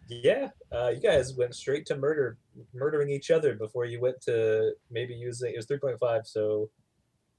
[0.07, 2.37] Yeah, Uh, you guys went straight to murder,
[2.73, 6.25] murdering each other before you went to maybe using it was three point five.
[6.25, 6.69] So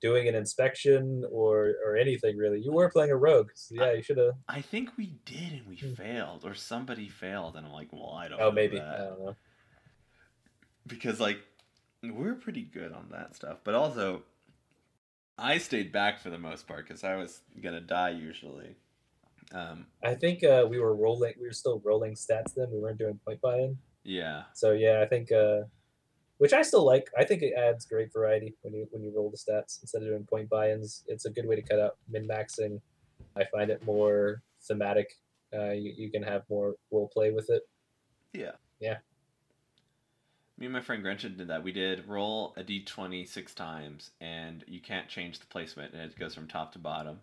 [0.01, 2.61] doing an inspection or or anything really.
[2.61, 4.35] You were playing a rogue, so yeah, you should have.
[4.49, 5.95] I think we did and we Hmm.
[5.95, 8.39] failed, or somebody failed, and I'm like, well, I don't.
[8.39, 8.47] Know.
[8.49, 8.89] Oh, maybe that.
[8.89, 9.37] I don't know.
[10.87, 11.39] because like
[12.03, 14.23] we're pretty good on that stuff but also
[15.39, 18.75] i stayed back for the most part because i was gonna die usually
[19.53, 21.35] um I think uh, we were rolling.
[21.39, 22.69] We were still rolling stats then.
[22.73, 23.77] We weren't doing point buy-in.
[24.03, 25.63] yeah So yeah, I think, uh,
[26.41, 27.11] which I still like.
[27.19, 30.09] I think it adds great variety when you when you roll the stats instead of
[30.09, 31.05] doing point buy-ins.
[31.07, 32.81] It's a good way to cut out min maxing.
[33.37, 35.11] I find it more thematic.
[35.53, 37.63] Uh, you, you can have more role play with it.
[38.33, 38.99] yeah Yeah.
[40.59, 44.65] me and my friend gretchen did that we did roll a d20 six times and
[44.69, 47.21] you can't change the placement and it goes from top to bottom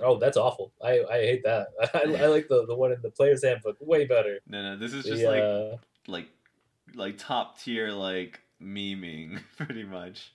[0.00, 0.72] Oh, that's awful.
[0.82, 1.68] I, I hate that.
[1.94, 4.40] I, I like the, the one in the player's handbook way better.
[4.48, 5.76] no no this is just The, like uh,
[6.08, 6.28] like
[6.94, 10.32] like top tier like memeing pretty much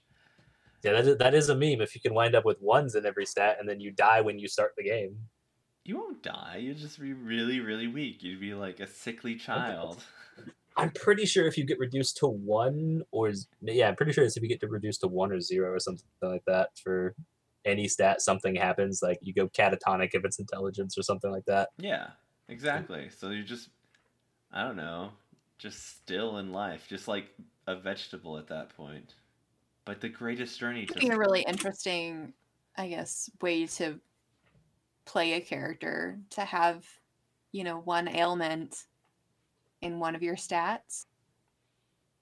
[0.81, 1.81] yeah, that is, that is a meme.
[1.81, 4.39] If you can wind up with ones in every stat and then you die when
[4.39, 5.17] you start the game.
[5.83, 10.03] you won't die you'd just be really really weak you'd be like a sickly child
[10.79, 13.31] I'm pretty sure if you get reduced to one or
[13.61, 15.79] yeah, I'm pretty sure it's if you get to reduce to one or zero or
[15.79, 17.15] something like that for
[17.65, 19.01] any stat, something happens.
[19.03, 21.69] Like you go catatonic if it's intelligence or something like that.
[21.77, 22.07] Yeah,
[22.47, 23.09] exactly.
[23.09, 23.69] So you're just,
[24.53, 25.11] I don't know,
[25.59, 27.27] just still in life, just like
[27.67, 29.13] a vegetable at that point.
[29.85, 32.33] But the greatest journey It'd be a really interesting,
[32.77, 33.99] I guess, way to
[35.05, 36.87] play a character to have,
[37.51, 38.85] you know, one ailment
[39.81, 41.05] in one of your stats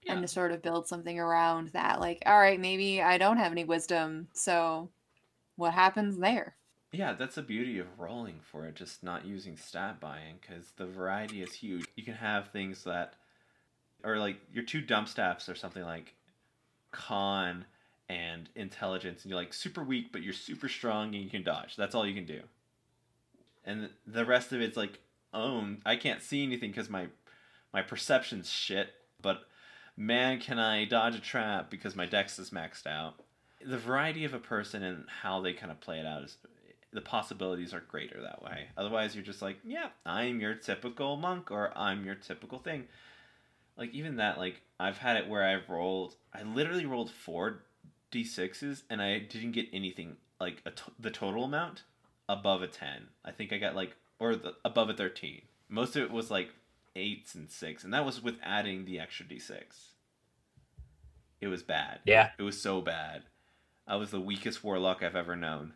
[0.04, 2.00] yeah, and to sort of build something around that.
[2.00, 4.90] Like, all right, maybe I don't have any wisdom, so
[5.56, 6.58] what happens there?
[6.92, 10.88] yeah, that's the beauty of rolling for it, just not using stat buying, because the
[10.88, 11.86] variety is huge.
[11.96, 13.16] You can have things that,
[14.04, 16.14] or like your two dump stats or something like
[16.92, 17.66] con
[18.10, 21.76] and intelligence, and you're like super weak, but you're super strong and you can dodge.
[21.76, 22.42] That's all you can do.
[23.66, 25.00] And the rest of it's like,
[25.34, 25.82] own.
[25.86, 27.08] I can't see anything because my
[27.74, 28.90] my perception's shit.
[29.22, 29.42] But
[29.96, 33.16] man, can I dodge a trap because my dex is maxed out.
[33.66, 36.38] The variety of a person and how they kind of play it out is
[36.94, 38.68] the possibilities are greater that way.
[38.78, 42.86] Otherwise, you're just like, yeah, I'm your typical monk or I'm your typical thing.
[43.78, 47.64] Like even that, like I've had it where I've rolled, I literally rolled four
[48.12, 51.84] d6s and I didn't get anything like a t- the total amount
[52.28, 53.08] above a ten.
[53.24, 55.42] I think I got like or the, above a thirteen.
[55.70, 56.50] Most of it was like
[56.96, 59.62] eights and six, and that was with adding the extra d6.
[61.40, 62.00] It was bad.
[62.06, 62.32] Yeah.
[62.40, 63.24] It was so bad.
[63.88, 65.74] I was the weakest warlock I've ever known.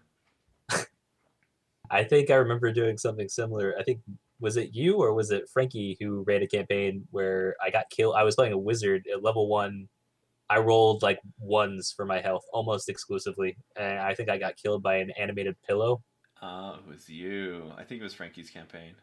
[1.89, 3.75] I think I remember doing something similar.
[3.77, 4.01] I think
[4.41, 8.15] was it you or was it Frankie who ran a campaign where I got killed?
[8.17, 9.87] I was playing a wizard at level one.
[10.49, 14.83] I rolled like ones for my health almost exclusively, and I think I got killed
[14.83, 16.01] by an animated pillow.
[16.41, 17.71] Oh, it was you.
[17.77, 18.95] I think it was Frankie's campaign.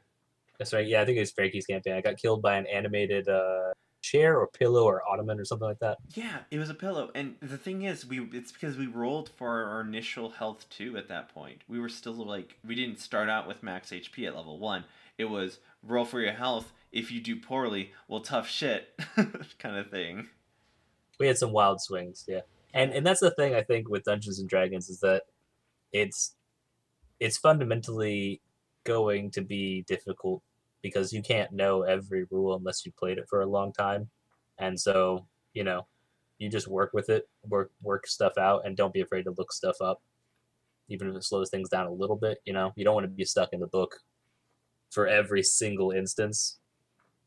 [0.58, 0.86] That's right.
[0.86, 1.94] Yeah, I think it was Frankie's campaign.
[1.94, 3.72] I got killed by an animated uh,
[4.02, 5.98] chair or pillow or ottoman or something like that.
[6.14, 7.10] Yeah, it was a pillow.
[7.14, 11.08] And the thing is, we it's because we rolled for our initial health too at
[11.08, 11.62] that point.
[11.68, 14.84] We were still like we didn't start out with max HP at level 1.
[15.18, 16.72] It was roll for your health.
[16.92, 18.98] If you do poorly, well tough shit
[19.58, 20.28] kind of thing.
[21.20, 22.40] we had some wild swings yeah
[22.72, 25.24] and and that's the thing i think with dungeons and dragons is that
[25.92, 26.34] it's
[27.20, 28.40] it's fundamentally
[28.84, 30.42] going to be difficult
[30.82, 34.08] because you can't know every rule unless you played it for a long time
[34.58, 35.86] and so you know
[36.38, 39.52] you just work with it work work stuff out and don't be afraid to look
[39.52, 40.00] stuff up
[40.88, 43.08] even if it slows things down a little bit you know you don't want to
[43.10, 43.96] be stuck in the book
[44.90, 46.58] for every single instance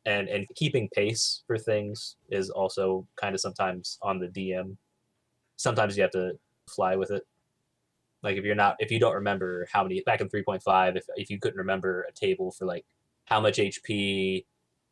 [0.06, 4.76] and and keeping pace for things is also kind of sometimes on the DM.
[5.58, 6.34] Sometimes you have to
[6.70, 7.24] fly with it.
[8.24, 11.30] Like if you're not if you don't remember how many back in 3.5 if if
[11.30, 12.86] you couldn't remember a table for like
[13.26, 14.46] how much HP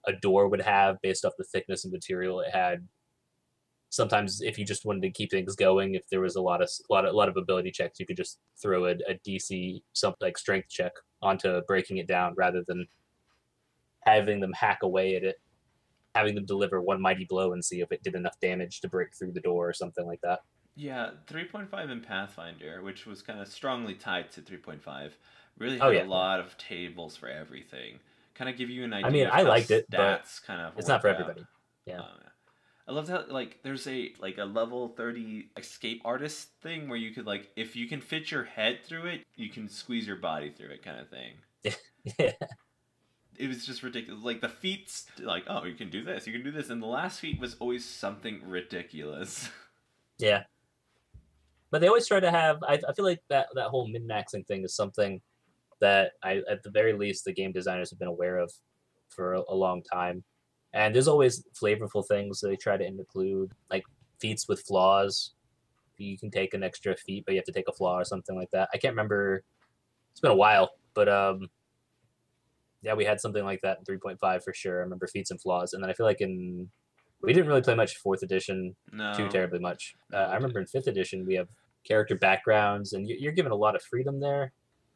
[0.07, 2.87] a door would have based off the thickness of material it had
[3.89, 6.69] sometimes if you just wanted to keep things going if there was a lot of
[6.89, 9.81] a lot of, a lot of ability checks you could just throw a, a DC
[9.93, 12.87] something like strength check onto breaking it down rather than
[14.05, 15.35] having them hack away at it,
[16.15, 19.13] having them deliver one mighty blow and see if it did enough damage to break
[19.15, 20.39] through the door or something like that.
[20.75, 25.11] Yeah, 3.5 in Pathfinder, which was kind of strongly tied to 3.5,
[25.57, 26.03] really Oh, had yeah.
[26.03, 27.99] a lot of tables for everything.
[28.33, 29.07] Kind of give you an idea.
[29.07, 30.77] I mean, I liked it, but stats kind of.
[30.77, 31.15] It's not for out.
[31.19, 31.45] everybody.
[31.85, 31.99] Yeah.
[31.99, 32.05] Um,
[32.89, 37.11] I love how like there's a like a level 30 escape artist thing where you
[37.11, 40.49] could like if you can fit your head through it, you can squeeze your body
[40.49, 41.33] through it kind of thing.
[42.17, 42.31] Yeah.
[43.37, 44.23] it was just ridiculous.
[44.23, 46.87] Like the feats, like oh, you can do this, you can do this, and the
[46.87, 49.49] last feat was always something ridiculous.
[50.17, 50.43] Yeah.
[51.71, 52.57] But they always try to have.
[52.67, 55.21] I, I feel like that that whole min maxing thing is something
[55.79, 58.51] that I, at the very least, the game designers have been aware of
[59.07, 60.25] for a, a long time.
[60.73, 63.83] And there's always flavorful things they try to include, like
[64.19, 65.33] feats with flaws.
[65.97, 68.35] You can take an extra feat, but you have to take a flaw or something
[68.35, 68.69] like that.
[68.73, 69.43] I can't remember.
[70.11, 71.49] It's been a while, but um,
[72.81, 74.77] yeah, we had something like that in 3.5 for sure.
[74.79, 76.69] I remember feats and flaws, and then I feel like in
[77.21, 79.95] we didn't really play much fourth edition No, too terribly much.
[80.13, 81.49] Uh, I remember in fifth edition we have
[81.85, 84.53] character backgrounds, and you- you're given a lot of freedom there,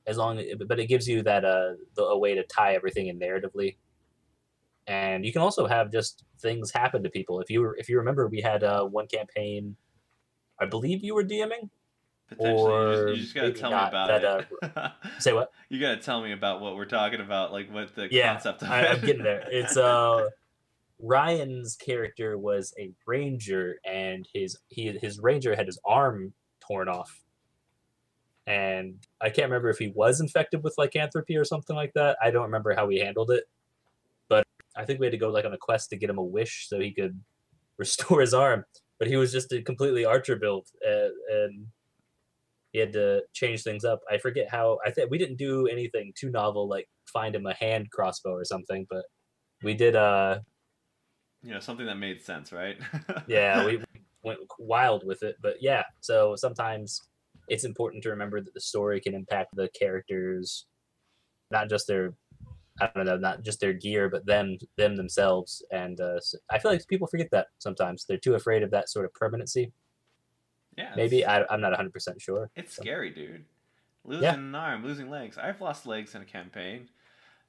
[0.08, 3.20] as long but it gives you that uh the, a way to tie everything in
[3.20, 3.78] narratively.
[4.88, 7.40] And you can also have just things happen to people.
[7.40, 9.76] If you were, if you remember, we had uh, one campaign.
[10.60, 11.70] I believe you were DMing.
[12.28, 14.92] Potentially, you just, you just gotta tell me about that, it.
[15.22, 15.52] Say what?
[15.70, 18.70] you gotta tell me about what we're talking about, like what the Yeah, concept of
[18.70, 18.88] I.
[18.88, 19.48] I'm getting there.
[19.52, 20.30] It's uh
[21.00, 27.24] Ryan's character was a ranger, and his he his ranger had his arm torn off,
[28.48, 32.18] and I can't remember if he was infected with lycanthropy or something like that.
[32.22, 33.46] I don't remember how we handled it,
[34.76, 36.68] I think we had to go like on a quest to get him a wish
[36.68, 37.20] so he could
[37.78, 38.66] restore his arm.
[39.00, 41.68] But he was just a completely archer build, uh, and
[42.72, 44.00] he had to change things up.
[44.10, 44.80] I forget how.
[44.86, 48.46] I think we didn't do anything too novel, like find him a hand crossbow or
[48.46, 49.06] something, but
[49.62, 49.96] we did.
[49.96, 50.40] Uh,
[51.42, 52.78] you know, something that made sense, right?
[53.28, 53.84] yeah, we
[54.24, 55.36] went wild with it.
[55.42, 57.02] But yeah, so sometimes
[57.48, 60.66] it's important to remember that the story can impact the characters,
[61.52, 62.14] not just their,
[62.82, 65.64] I don't know, not just their gear, but them them themselves.
[65.72, 68.06] And uh, I feel like people forget that sometimes.
[68.06, 69.72] They're too afraid of that sort of permanency.
[70.78, 72.50] yeah, Maybe I, I'm not 100 percent sure.
[72.56, 73.46] it's So- scary, dude.
[74.06, 74.34] Losing Yeah.
[74.34, 75.38] an arm, losing legs.
[75.38, 76.90] I've lost legs in a campaign,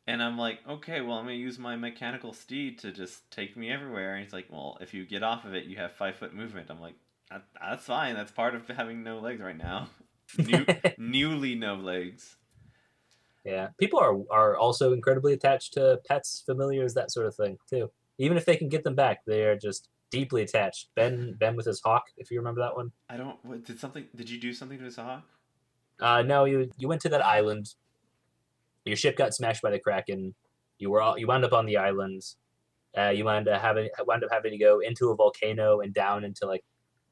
[0.06, 3.72] and I'm like, okay, well, I'm gonna use my mechanical steed to just take me
[3.72, 4.14] everywhere.
[4.14, 6.68] And he's like, well, if you get off of it, you have five foot movement.
[6.70, 6.94] I'm like,
[7.30, 8.14] that, that's fine.
[8.14, 9.88] That's part of having no legs right now.
[10.38, 10.64] New,
[10.96, 12.36] newly no legs.
[13.44, 17.90] Yeah, people are are also incredibly attached to pets, familiars, that sort of thing too.
[18.18, 20.88] Even if they can get them back, they are just deeply attached.
[20.94, 22.92] Ben Ben with his hawk, if you remember that one.
[23.10, 23.36] I don't.
[23.44, 24.06] What, did something?
[24.14, 25.24] Did you do something to his hawk?
[26.00, 27.74] Uh, no, you you went to that island.
[28.84, 30.34] Your ship got smashed by the kraken.
[30.78, 32.22] You were all, you wound up on the island.
[32.96, 36.24] Uh, you wound up having wound up having to go into a volcano and down
[36.24, 36.64] into like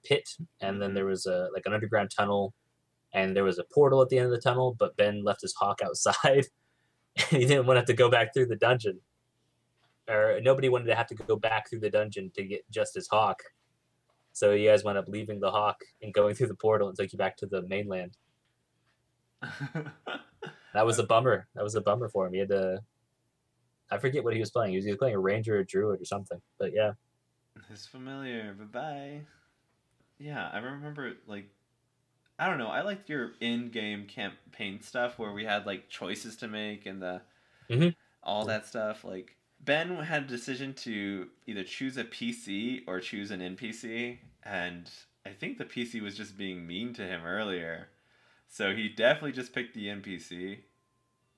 [0.05, 0.29] pit,
[0.61, 2.55] and then there was a like an underground tunnel,
[3.13, 4.75] and there was a portal at the end of the tunnel.
[4.79, 6.47] But Ben left his hawk outside,
[7.17, 9.01] and he didn't want to have to go back through the dungeon,
[10.09, 13.09] or nobody wanted to have to go back through the dungeon to get just his
[13.09, 13.43] hawk.
[14.33, 17.13] So you guys wound up leaving the hawk and going through the portal and took
[17.13, 18.17] you back to the mainland.
[20.75, 21.47] That was a bummer.
[21.55, 22.33] That was a bummer for him.
[22.33, 22.83] He had to.
[23.91, 24.71] I forget what he was playing.
[24.71, 26.41] He was either playing a ranger or druid or something.
[26.59, 26.93] But yeah,
[27.71, 28.55] It's familiar.
[28.55, 29.21] Bye bye.
[30.19, 31.51] Yeah, I remember like
[32.39, 32.69] I don't know.
[32.69, 37.23] I liked your in-game campaign stuff where we had like choices to make and the
[37.69, 37.95] Mhm.
[38.23, 39.05] all that stuff.
[39.05, 44.91] Like Ben had a decision to either choose a PC or choose an NPC, and
[45.27, 47.89] I think the PC was just being mean to him earlier.
[48.49, 50.65] So he definitely just picked the NPC,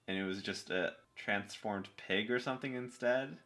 [0.08, 3.38] and it was just a transformed pig or something instead.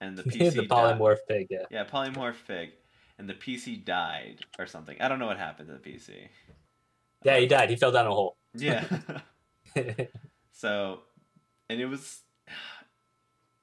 [0.00, 0.96] And the PC the died.
[0.98, 1.46] polymorph pig.
[1.50, 2.72] Yeah, Yeah, polymorph pig,
[3.18, 5.00] and the PC died or something.
[5.00, 6.28] I don't know what happened to the PC.
[7.24, 7.38] Yeah.
[7.38, 7.70] He died.
[7.70, 8.36] He fell down a hole.
[8.54, 8.84] Yeah.
[10.52, 11.00] so,
[11.68, 12.20] and it was.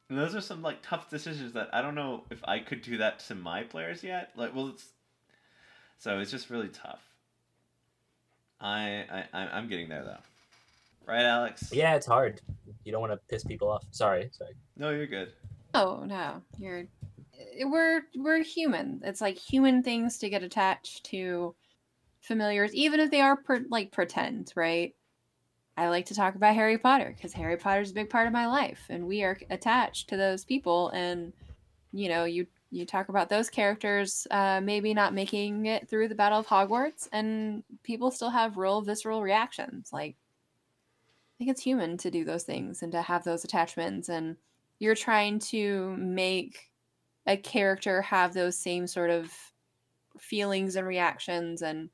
[0.09, 2.97] And those are some like tough decisions that I don't know if I could do
[2.97, 4.31] that to my players yet.
[4.35, 4.85] Like, well, it's
[5.97, 7.01] so it's just really tough.
[8.61, 11.11] I I I- I'm getting there though.
[11.11, 11.69] Right, Alex?
[11.73, 12.41] yeah, it's hard.
[12.85, 13.83] You don't want to piss people off.
[13.91, 14.53] Sorry, sorry.
[14.77, 15.33] No, you're good.
[15.73, 16.85] Oh no, you're
[17.65, 19.01] we're we're human.
[19.03, 21.55] It's like human things to get attached to
[22.23, 24.95] familiars, even if they are per, like pretend, right?
[25.77, 28.33] I like to talk about Harry Potter because Harry Potter is a big part of
[28.33, 30.89] my life, and we are attached to those people.
[30.89, 31.33] And
[31.91, 36.15] you know, you you talk about those characters uh, maybe not making it through the
[36.15, 39.91] Battle of Hogwarts, and people still have real visceral reactions.
[39.93, 44.37] Like, I think it's human to do those things and to have those attachments and
[44.79, 46.69] you're trying to make
[47.25, 49.31] a character have those same sort of
[50.19, 51.89] feelings and reactions and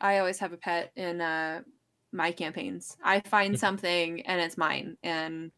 [0.00, 1.60] i always have a pet in uh,
[2.12, 5.50] my campaigns i find something and it's mine and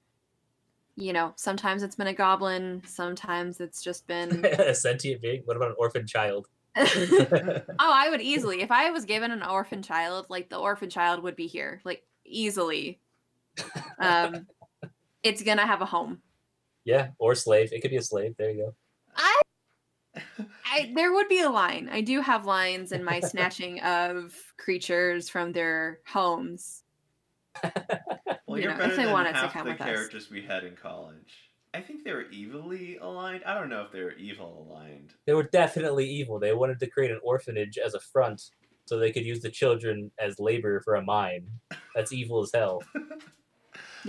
[0.97, 5.43] you know sometimes it's been a goblin sometimes it's just been a sentient being.
[5.45, 6.49] What about an orphan child?
[6.77, 11.21] oh i would easily if i was given an orphan child like the orphan child
[11.21, 13.01] would be here like easily
[13.99, 14.47] um
[15.25, 16.23] it's gonna have a home
[16.85, 17.73] Yeah, or slave.
[17.73, 18.35] It could be a slave.
[18.39, 18.75] There you go.
[19.17, 19.41] I,
[20.65, 21.89] I there would be a line.
[21.91, 26.83] I do have lines in my snatching of creatures from their homes.
[28.47, 29.87] Well, You you're know, better if they than wanted to half come the with us.
[29.87, 31.51] characters we had in college.
[31.73, 33.45] I think they were evilly aligned.
[33.45, 35.15] I don't know if they were evil aligned.
[35.25, 36.41] They were definitely evil.
[36.41, 38.51] They wanted to create an orphanage as a front
[38.87, 41.47] so they could use the children as labor for a mine.
[41.95, 42.83] That's evil as hell.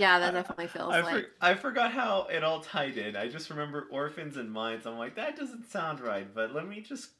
[0.02, 3.14] Yeah, that definitely feels I, like for, I forgot how it all tied in.
[3.14, 4.84] I just remember orphans and mines.
[4.84, 7.10] I'm like, that doesn't sound right, but let me just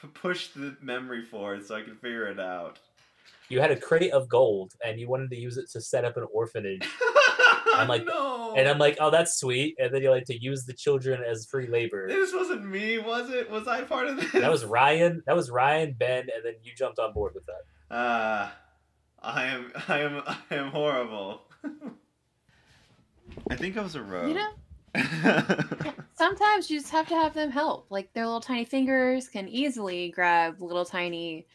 [0.00, 2.78] p- push the memory forward so I can figure it out.
[3.50, 6.16] You had a crate of gold and you wanted to use it to set up
[6.16, 6.88] an orphanage.
[7.74, 8.54] I'm like- no.
[8.56, 9.76] And I'm like, oh, that's sweet.
[9.78, 12.08] And then you like to use the children as free labor.
[12.08, 13.50] this wasn't me, was it?
[13.50, 14.32] Was I part of this?
[14.32, 15.22] That was Ryan.
[15.26, 17.64] That was Ryan, Ben, and then you jumped on board with that.
[17.90, 18.56] Ah,
[19.22, 21.42] I am, I am, I am horrible.
[23.50, 24.28] I think I was a rogue.
[24.28, 24.50] you know.
[26.14, 27.86] Sometimes you just have to have them help.
[27.90, 31.46] Like their little tiny fingers can easily grab little tiny.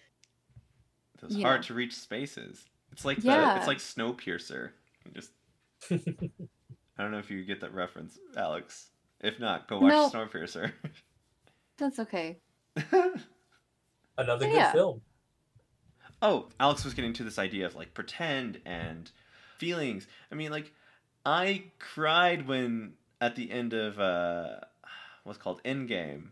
[1.21, 1.67] Those hard know.
[1.67, 2.65] to reach spaces.
[2.91, 3.57] It's like the, Yeah.
[3.57, 4.71] it's like Snowpiercer.
[5.05, 5.31] You Just
[5.91, 8.87] I don't know if you get that reference, Alex.
[9.21, 10.09] If not, go watch No.
[10.09, 10.71] Snowpiercer.
[11.77, 12.37] That's okay.
[14.17, 14.71] Another good Yeah.
[14.71, 15.01] film.
[16.21, 19.11] oh, Alex was getting to this idea of like pretend and
[19.57, 20.07] feelings.
[20.31, 20.71] I mean, like
[21.25, 24.59] I cried when at the end of uh,
[25.23, 26.27] what's called Endgame.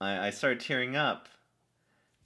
[0.00, 1.28] I, I started tearing up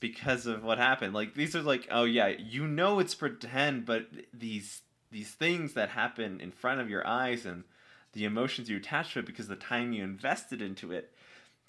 [0.01, 1.15] because of what happened.
[1.15, 5.91] Like these are like, oh yeah, you know it's pretend, but these these things that
[5.91, 7.65] happen in front of your eyes and
[8.13, 11.13] the emotions you attach to it because the time you invested into it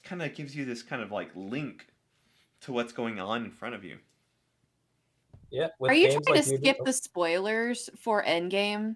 [0.04, 1.88] kind of gives you this kind of like link
[2.62, 3.98] to what's going on in front of you.
[5.50, 5.68] Yeah.
[5.82, 8.96] Are you trying like to we did- skip the spoilers for Endgame?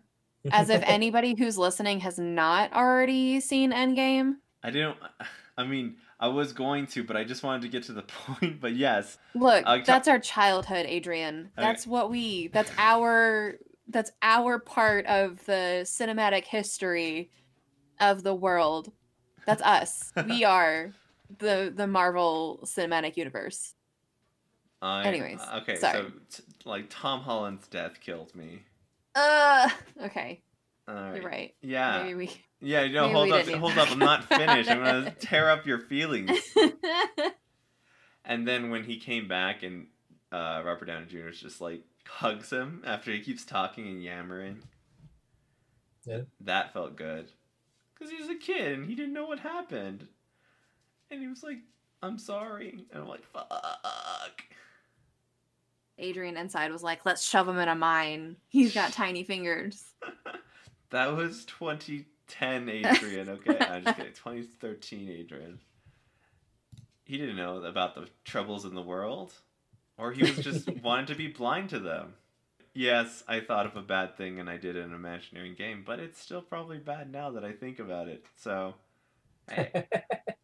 [0.52, 4.36] As if anybody who's listening has not already seen Endgame?
[4.64, 4.98] I didn't.
[5.58, 8.62] I mean, I was going to, but I just wanted to get to the point.
[8.62, 11.52] But yes, Look, Uh, that's our childhood, Adrian.
[11.58, 11.68] Okay.
[11.68, 13.56] That's what we that's our
[13.88, 17.30] that's our part of the cinematic history
[18.00, 18.92] of the world.
[19.46, 20.14] That's us.
[20.28, 20.94] we are
[21.40, 23.76] the the Marvel Cinematic Universe.
[24.82, 25.04] I.
[25.04, 25.76] Anyways, okay.
[25.76, 25.98] sorry.
[25.98, 28.64] So, t- like, Tom Holland's death killed me.
[29.16, 29.70] Uh
[30.06, 30.42] okay.
[30.88, 31.16] All right.
[31.16, 31.56] You're right.
[31.62, 32.04] Yeah.
[32.04, 32.88] Maybe we Yeah.
[32.88, 33.04] No.
[33.08, 33.48] maybe hold up.
[33.48, 33.92] Hold up.
[33.92, 34.70] I'm not finished.
[34.70, 36.32] I'm gonna tear up your feelings.
[38.24, 39.88] And then when he came back and
[40.32, 41.30] uh, Robert Downey Jr.
[41.30, 44.60] is just like hugs him after he keeps talking and yammering.
[46.06, 46.22] Yeah.
[46.42, 47.32] That felt good.
[47.94, 50.08] Because he was a kid and he didn't know what happened.
[51.10, 51.58] And he was like,
[52.04, 52.86] I'm sorry.
[52.92, 53.50] And I'm like, fuck.
[55.98, 58.38] Adrian inside was like, let's shove him in a mine.
[58.50, 59.84] He's got tiny fingers.
[60.92, 63.58] That was 2010 Adrian, okay?
[63.60, 64.14] I'm just kidding.
[64.14, 65.60] 2013 Adrian.
[67.06, 69.34] He didn't know about the troubles in the world.
[69.98, 72.14] Or he was just wanted to be blind to them.
[72.74, 76.22] Yes, I thought of a bad thing and I did an imaginary game, but it's
[76.22, 78.26] still probably bad now that I think about it.
[78.38, 78.76] So,
[79.50, 80.00] hey, eh.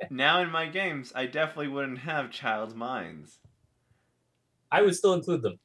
[0.10, 3.38] now in my games, I definitely wouldn't have child minds.
[4.72, 5.60] I would still include them.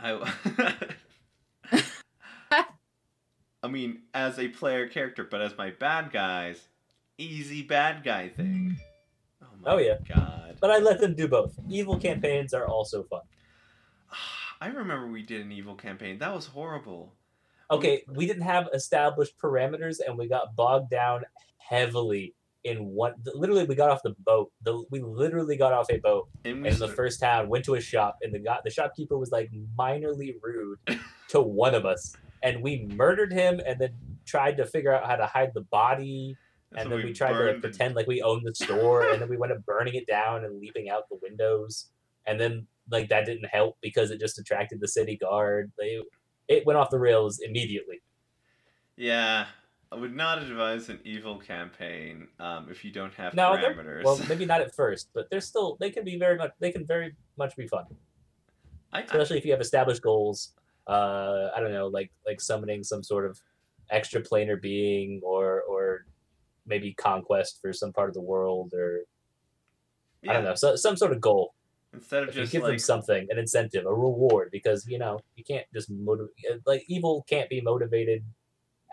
[0.00, 0.32] I,
[3.62, 6.60] I mean, as a player character, but as my bad guys,
[7.16, 8.76] easy bad guy thing.
[9.42, 9.96] Oh my Oh, yeah.
[10.06, 10.58] god.
[10.60, 11.58] But I let them do both.
[11.70, 13.22] Evil campaigns are also fun.
[14.60, 16.18] I remember we did an evil campaign.
[16.18, 17.14] That was horrible.
[17.70, 21.24] Okay, we didn't have established parameters and we got bogged down
[21.56, 22.34] heavily
[22.64, 24.50] in one literally we got off the boat.
[24.62, 27.80] The we literally got off a boat we in the first town, went to a
[27.80, 30.78] shop, and the guy, the shopkeeper was like minorly rude
[31.28, 33.94] to one of us, and we murdered him, and then
[34.26, 36.36] tried to figure out how to hide the body,
[36.72, 39.28] that's and then we, tried to like, pretend like we owned the store, and then
[39.28, 41.90] we went up burning it down and leaping out the windows,
[42.26, 45.70] and then like that didn't help because it just attracted the city guard.
[45.78, 46.00] They,
[46.48, 48.00] it went off the rails immediately.
[48.96, 49.46] Yeah,
[49.94, 54.02] I would not advise an evil campaign um, if you don't have No, parameters.
[54.02, 56.84] Well, maybe not at first, but they're still they can be very much they can
[56.84, 57.84] very much be fun.
[58.92, 60.54] I, I, especially if you have established goals.
[60.88, 63.40] Uh, I don't know, like like summoning some sort of
[63.90, 66.06] extra planar being, or or
[66.66, 69.02] maybe conquest for some part of the world, or
[70.28, 71.54] I don't know, so, some sort of goal.
[71.92, 75.20] Instead of If you just give them something, an incentive, a reward, because you know
[75.36, 76.32] you can't just motivate.
[76.66, 78.24] Like evil can't be motivated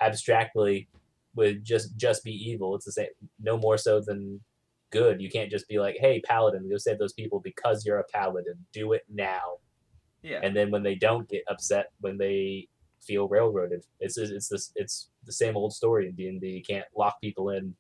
[0.01, 0.87] abstractly
[1.35, 2.75] would just just be evil.
[2.75, 3.07] It's the same,
[3.39, 4.41] no more so than
[4.89, 5.21] good.
[5.21, 8.65] You can't just be like, hey, paladin, go save those people because you're a paladin.
[8.73, 9.57] Do it now
[10.23, 12.67] yeah, and then when they don't get upset when they
[13.01, 13.83] feel railroaded.
[13.99, 16.49] It's it's this it's the same old story in D and D.
[16.49, 17.75] You can't lock people in,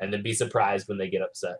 [0.00, 1.56] and then be surprised when they get upset.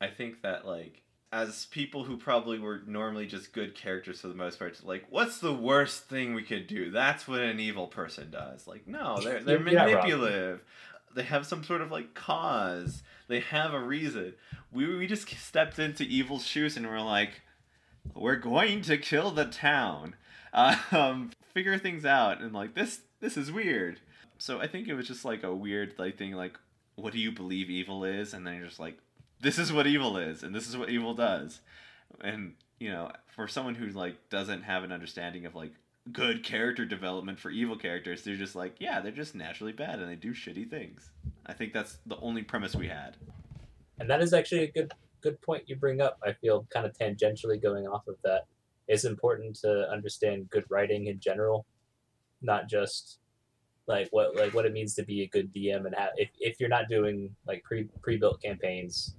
[0.00, 1.02] I think that like
[1.32, 5.38] as people who probably were normally just good characters for the most part, like what's
[5.38, 6.90] the worst thing we could do?
[6.90, 8.66] That's what an evil person does.
[8.66, 10.62] Like no, they're they're not manipulative.
[11.14, 13.02] They have some sort of like cause.
[13.28, 14.34] They have a reason.
[14.72, 17.42] We we just stepped into evil's shoes and we're like,
[18.14, 20.14] we're going to kill the town.
[20.90, 24.00] Um, figure things out and like this this is weird.
[24.38, 26.58] So I think it was just like a weird like thing like,
[26.94, 28.32] what do you believe evil is?
[28.32, 28.98] And then you're just like,
[29.40, 31.60] this is what evil is and this is what evil does.
[32.20, 35.72] And you know for someone who like doesn't have an understanding of like
[36.12, 40.10] good character development for evil characters they're just like yeah they're just naturally bad and
[40.10, 41.10] they do shitty things.
[41.46, 43.16] I think that's the only premise we had.
[44.00, 46.18] And that is actually a good good point you bring up.
[46.24, 48.42] I feel kind of tangentially going off of that.
[48.86, 51.66] It's important to understand good writing in general
[52.42, 53.18] not just
[53.88, 56.60] like what like what it means to be a good dm and how if, if
[56.60, 59.16] you're not doing like pre pre-built campaigns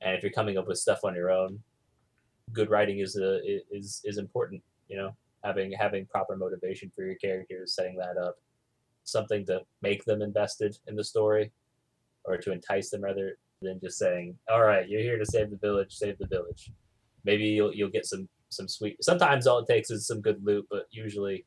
[0.00, 1.58] and if you're coming up with stuff on your own
[2.52, 5.10] good writing is a is is important you know
[5.44, 8.36] having having proper motivation for your characters setting that up
[9.04, 11.50] something to make them invested in the story
[12.24, 15.56] or to entice them rather than just saying, "All right, you're here to save the
[15.56, 16.72] village, save the village."
[17.24, 19.02] Maybe you'll you'll get some some sweet.
[19.02, 21.44] Sometimes all it takes is some good loot, but usually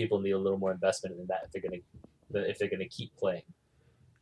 [0.00, 3.14] people need a little more investment in that if they're gonna if they're gonna keep
[3.16, 3.42] playing.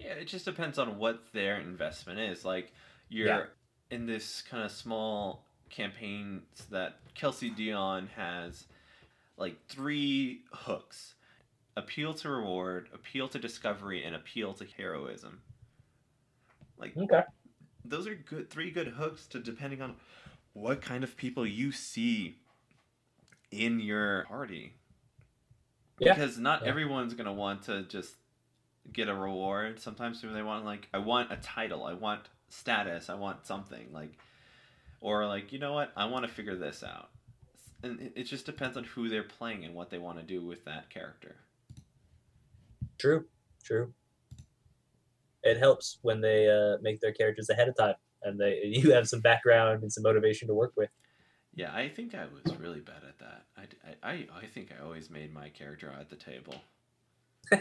[0.01, 2.73] yeah it just depends on what their investment is like
[3.09, 3.45] you're Yeah.
[3.91, 8.67] in this kind of small campaigns that Kelsey Dionne has
[9.37, 11.15] like three hooks
[11.77, 15.41] appeal to reward appeal to discovery and appeal to heroism
[16.77, 17.23] like Okay.
[17.85, 19.95] those are good three good hooks to depending on
[20.55, 22.37] what kind of people you see
[23.53, 24.75] in your party
[26.01, 26.15] Yeah.
[26.15, 26.69] because not Yeah.
[26.69, 28.15] everyone's gonna want to just
[28.93, 33.15] get a reward sometimes they want like i want a title i want status i
[33.15, 34.19] want something like
[35.03, 37.11] or like you know what i want to figure this out
[37.83, 40.45] and it- it just depends on who they're playing and what they want to do
[40.45, 41.37] with that character
[42.99, 43.27] True.
[43.63, 43.93] True.
[45.45, 49.09] It helps when they uh, make their characters ahead of time and they you have
[49.09, 50.91] some background and some motivation to work with.
[51.55, 53.45] yeah i think i was really bad at that
[54.09, 56.55] i, I, think i always made my character at the table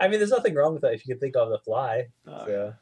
[0.00, 2.08] I mean, there's nothing wrong with that if you can think on the fly.
[2.26, 2.74] Oh, So,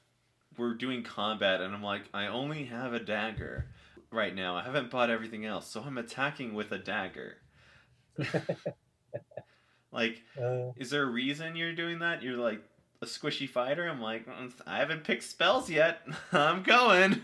[0.57, 3.67] we're doing combat and I'm like, I only have a dagger
[4.11, 4.57] right now.
[4.57, 7.37] I haven't bought everything else, so I'm attacking with a dagger.
[9.93, 12.23] like, uh, is there a reason you're doing that?
[12.23, 12.63] You're like
[13.03, 13.89] a squishy fighter?
[13.89, 16.01] I'm like, "Mm, I haven't picked spells yet.
[16.33, 17.23] I'm going.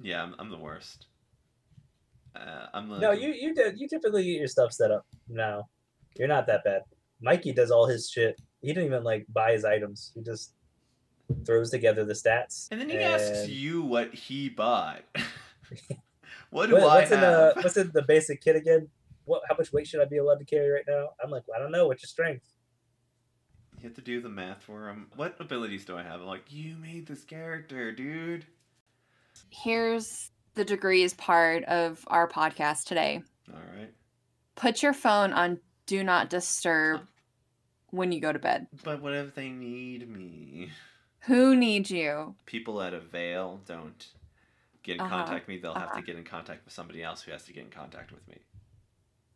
[0.00, 1.06] yeah, I'm, I'm the worst.
[2.38, 5.06] Uh, I'm the no, you you did you typically get your stuff set up.
[5.28, 5.68] No,
[6.16, 6.82] you're not that bad.
[7.20, 8.40] Mikey does all his shit.
[8.60, 10.12] He didn't even like buy his items.
[10.14, 10.54] He just
[11.44, 12.68] throws together the stats.
[12.70, 15.02] And then he asks you what he bought.
[16.50, 17.54] what do What- I what's in have?
[17.54, 18.88] the what's in the basic kit again?
[19.24, 21.08] What how much weight should I be allowed to carry right now?
[21.22, 21.88] I'm like, I don't know.
[21.88, 22.46] What's your strength?
[23.80, 25.06] You have to do the math for him.
[25.16, 26.20] What abilities do I have?
[26.20, 28.44] I'm like, you made this character, dude.
[29.50, 33.22] Here's the degrees part of our podcast today.
[33.48, 33.90] All right.
[34.56, 37.02] Put your phone on do not disturb
[37.90, 38.66] when you go to bed.
[38.82, 40.70] But what if they need me?
[41.20, 42.34] Who needs you?
[42.44, 44.04] People at a veil don't
[44.82, 45.62] get in Uh-huh, contact with me.
[45.62, 46.00] They'll have uh-huh.
[46.00, 48.38] to get in contact with somebody else who has to get in contact with me.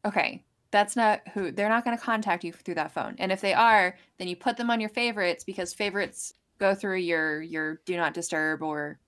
[0.05, 0.43] Okay,
[0.73, 3.15] that's not who they're not going to contact you through that phone.
[3.19, 6.97] And if they are, then you put them on your favorites because favorites go through
[6.97, 8.99] your your do not disturb or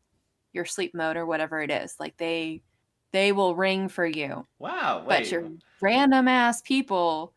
[0.55, 1.97] your sleep mode or whatever it is.
[1.99, 2.63] Like they
[3.13, 4.47] they will ring for you.
[4.59, 5.05] Wow.
[5.07, 5.51] But your
[5.81, 7.33] random ass people,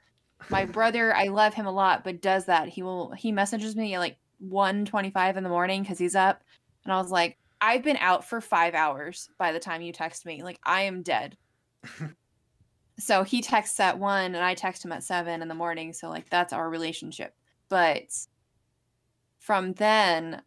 [0.50, 2.70] my brother, I love him a lot, but does that.
[2.70, 6.44] He will he messages me at like 1:25 in the morning cuz he's up
[6.84, 10.26] and I was like, "I've been out for 5 hours by the time you text
[10.26, 10.44] me.
[10.44, 11.38] Like I am dead."
[13.00, 16.10] so he texts at 1 and I text him at 7 in the morning, so
[16.10, 17.36] like that's our relationship.
[17.70, 18.14] But
[19.40, 20.42] from then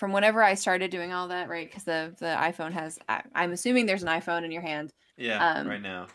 [0.00, 1.68] from whenever I started doing all that, right?
[1.68, 4.94] Because the the iPhone has, I, I'm assuming there's an iPhone in your hand.
[5.18, 5.56] yeah.
[5.56, 6.06] um, right now,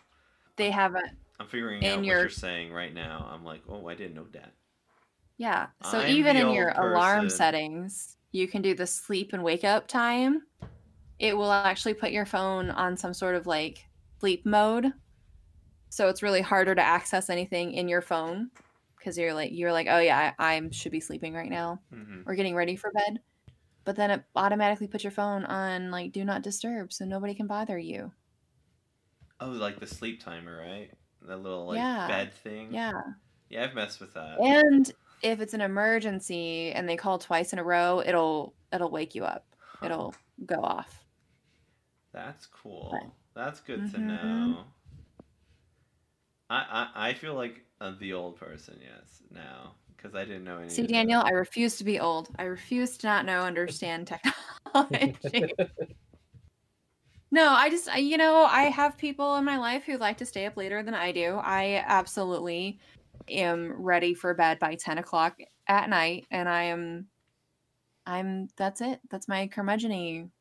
[0.56, 1.06] They haven't
[1.40, 3.30] I'm figuring in out what your- you're saying right now.
[3.32, 4.54] I'm like, oh, I didn't know that.
[5.38, 5.68] Yeah.
[5.92, 9.88] So I'm even in your alarm settings, you can do the sleep and wake up
[9.88, 10.42] time.
[11.20, 13.86] It will actually put your phone on some sort of like
[14.20, 14.92] sleep mode.
[15.90, 18.50] So it's really harder to access anything in your phone
[18.98, 22.22] because you're like you're like, "Oh yeah, I, I should be sleeping right now hmm
[22.26, 23.20] or getting ready for bed."
[23.86, 27.48] But then it automatically puts your phone on like do not disturb so nobody can
[27.48, 28.12] bother you.
[29.40, 30.90] Oh, like the sleep timer, right?
[31.22, 32.08] That little like Yeah.
[32.08, 32.74] bed thing.
[32.74, 32.92] Yeah.
[33.50, 34.40] Yeah, I've messed with that.
[34.40, 39.14] And if it's an emergency and they call twice in a row, it'll it'll wake
[39.16, 39.46] you up.
[39.80, 39.86] Huh.
[39.86, 40.16] It'll
[40.46, 41.06] go off.
[42.12, 42.90] That's cool.
[42.92, 44.08] But- That's good to Mhm.
[44.08, 44.64] know.
[46.50, 49.76] I, I I feel like uh, the old person, yes, now
[50.06, 50.70] because I didn't know any.
[50.70, 50.86] See.
[50.86, 52.30] Daniel, I refuse to be old.
[52.38, 55.16] I refuse to not know, understand technology.
[57.32, 60.26] no, I just, I, you know, I have people in my life who like to
[60.26, 61.40] stay up later than I do.
[61.42, 62.80] I absolutely
[63.30, 66.28] am ready for bed by 10 o'clock at night.
[66.30, 67.08] And I am,
[68.06, 69.00] I'm, that's it.
[69.10, 70.32] That's my curmudgeon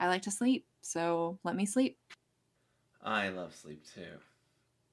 [0.00, 0.66] I like to sleep.
[0.80, 1.96] So let me sleep.
[3.04, 4.02] I love sleep too,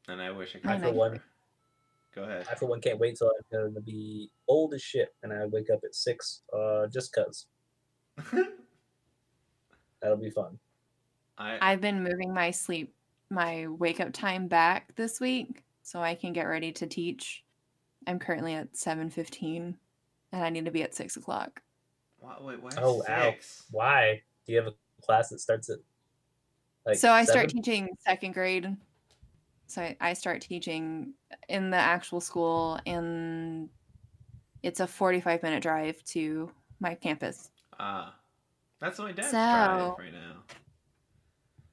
[0.08, 0.84] and I wish I I could.
[0.84, 1.20] I, for one,
[2.14, 2.48] Go ahead.
[2.50, 5.70] I for one can't wait till I'm gonna be old as shit and I wake
[5.70, 7.46] up at six, uh, just cause
[10.02, 10.58] that'll be fun.
[11.38, 12.94] I I've been moving my sleep,
[13.30, 17.44] my wake up time back this week so I can get ready to teach.
[18.08, 19.76] I'm currently at 7.15
[20.32, 21.62] and I need to be at 6 o'clock.
[22.20, 23.34] why, wait, why Oh, ow.
[23.72, 24.22] Why?
[24.46, 25.80] Do you have a class that starts at
[26.86, 28.76] like so I start teaching second grade.
[29.70, 31.14] So I, start teaching
[31.48, 33.70] in the actual school and
[34.64, 36.50] it's a 45 minute drive to
[36.80, 37.52] my campus.
[37.80, 38.16] Ah,
[38.82, 40.38] that's my dad's So- drive right now.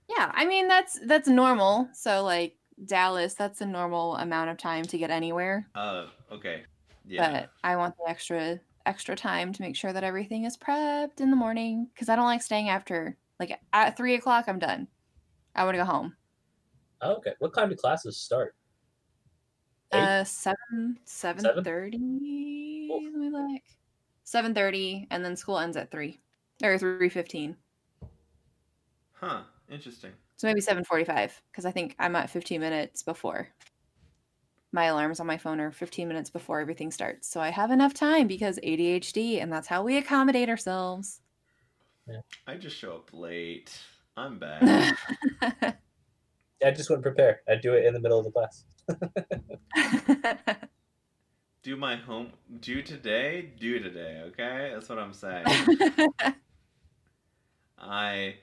[0.09, 1.89] Yeah, I mean that's that's normal.
[1.93, 5.67] So like Dallas, that's a normal amount of time to get anywhere.
[5.75, 6.65] Oh, okay.
[7.09, 7.31] Yeah.
[7.31, 11.31] but I want the extra extra time to make sure that everything is prepped in
[11.31, 14.45] the morning because I don't like staying after like at three o'clock.
[14.49, 14.87] I'm done.
[15.55, 16.15] I want to go home.
[17.03, 17.33] Oh, okay.
[17.39, 18.55] What time do classes start?
[19.93, 19.99] Eight?
[19.99, 21.65] Uh, seven seven Seven?
[21.65, 22.89] thirty.
[22.91, 23.13] Oof.
[23.15, 23.63] Let me.
[24.25, 26.21] Seven thirty, and then school ends at three
[26.63, 27.57] or three fifteen.
[29.13, 29.43] Huh.
[29.71, 30.13] Interesting.
[30.37, 33.49] So maybe seven forty-five because I think I'm at fifteen minutes before.
[34.73, 37.29] My alarms on my phone are 15 minutes before everything starts.
[37.29, 41.23] So I have enough time because ADHD, and that's how we accommodate ourselves.
[42.47, 43.73] I just show up late.
[44.19, 44.39] I'm
[45.51, 45.79] bad.
[46.65, 47.41] I just wouldn't prepare.
[47.49, 48.65] I'd do it in the middle of the class.
[51.63, 52.33] do my home.
[52.61, 53.51] Do today.
[53.59, 54.23] Do today.
[54.29, 54.71] Okay.
[54.73, 55.45] That's what I'm saying.
[57.79, 58.37] I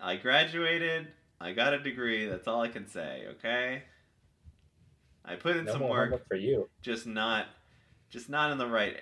[0.00, 1.08] I graduated.
[1.40, 2.26] I got a degree.
[2.26, 3.24] That's all I can say.
[3.32, 3.82] Okay.
[5.24, 6.26] I put in No some work.
[6.28, 6.68] for you.
[6.82, 7.46] just not
[8.10, 9.00] just not in the right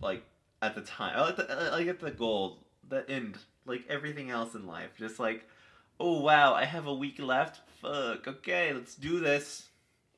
[0.00, 0.22] like
[0.60, 4.54] at the time I like the, I get the goal the end like everything else
[4.54, 5.46] in life just like
[5.98, 7.60] oh wow i have a week left?
[7.80, 9.68] Fuck okay let's do this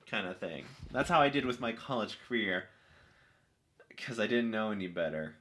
[0.07, 0.65] kind of thing.
[0.91, 2.65] That's how i did with my college career
[3.89, 5.35] because i didn't know any better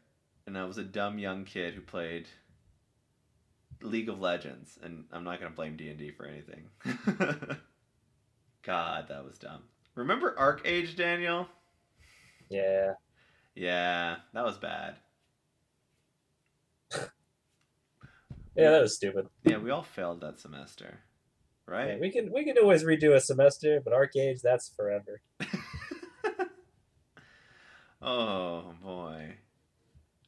[0.46, 2.28] and i was a dumb young kid who played
[3.82, 6.64] league of legends and i'm not going to blame d&d for anything.
[8.64, 9.62] God that was dumb.
[9.96, 11.48] Remember ArcheAge daniel?
[12.50, 12.94] Yeah.
[13.56, 14.96] yeah, that was bad.
[18.58, 19.28] Yeah, that was stupid.
[19.44, 21.00] Yeah, we all failed that semester,
[21.68, 22.00] Yeah, right?
[22.00, 25.22] we can we can always redo a semester, but ArcheAge, that's forever.
[28.02, 29.36] oh boy.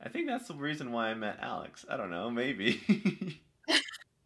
[0.02, 1.86] I think that's the reason why I met Alex.
[1.90, 2.80] I don't know, maybe.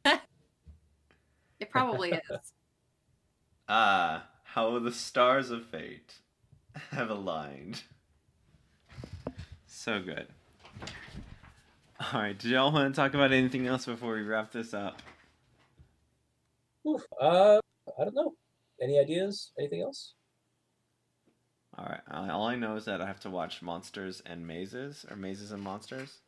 [0.06, 2.54] it probably is.
[3.70, 6.16] ah, how the stars of fate
[6.92, 7.84] have aligned.
[9.66, 10.28] So good.
[12.12, 15.02] All right, did y'all want to talk about anything else before we wrap this up?
[16.88, 17.60] Oof, uh,
[18.00, 18.34] I don't know.
[18.82, 19.52] Any ideas?
[19.58, 20.14] Anything else?
[21.78, 25.16] All right, all I know is that I have to watch Monsters and Mazes, or
[25.16, 26.20] Mazes and Monsters.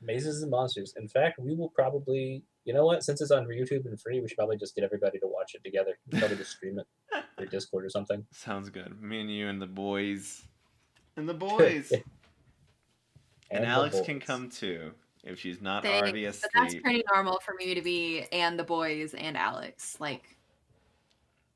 [0.00, 0.94] Mazes and Monsters.
[0.96, 3.02] In fact, we will probably, you know what?
[3.02, 5.64] Since it's on YouTube and free, we should probably just get everybody to watch it
[5.64, 5.98] together.
[6.10, 6.86] We'll probably just stream it
[7.38, 8.24] through Discord or something.
[8.32, 9.00] Sounds good.
[9.02, 10.42] Me and you and the boys.
[11.16, 11.90] And the boys.
[13.50, 14.92] and, the Alex can come too
[15.24, 16.50] if she's not Thanks, already But asleep.
[16.54, 19.96] that's pretty normal for me to be and the boys and Alex.
[20.00, 20.36] Like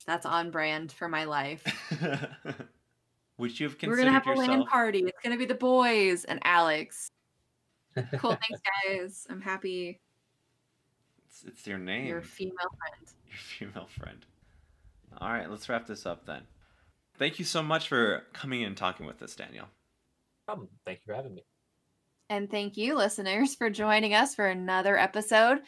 [0.07, 1.65] that's on brand for my life.
[3.39, 4.49] Would you have We're gonna have a yourself?
[4.49, 4.99] LAN party.
[5.01, 7.11] It's gonna be the boys and Alex.
[8.19, 9.27] Cool, thanks guys.
[9.31, 9.99] I'm happy
[11.27, 12.07] It's, it's your name.
[12.07, 13.09] you're female friend.
[13.29, 14.27] your female friend.
[15.19, 16.43] All right, let's wrap this up then.
[17.19, 19.67] Thank you so much for coming in and talking with us, Daniel.
[20.47, 20.69] Problem.
[20.87, 21.43] Thank you for having me.
[22.31, 25.62] And thank you, listeners, for joining us for another episode.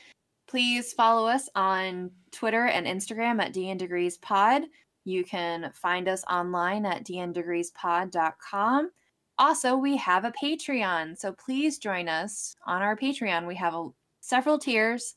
[0.47, 4.63] Please follow us on Twitter and Instagram at DN Degrees Pod.
[5.05, 8.91] You can find us online at dndegreespod.com.
[9.39, 13.49] Also, we have a Patreon, so please join us on our Patreon.
[13.49, 13.89] We have a,
[14.21, 15.17] several tiers.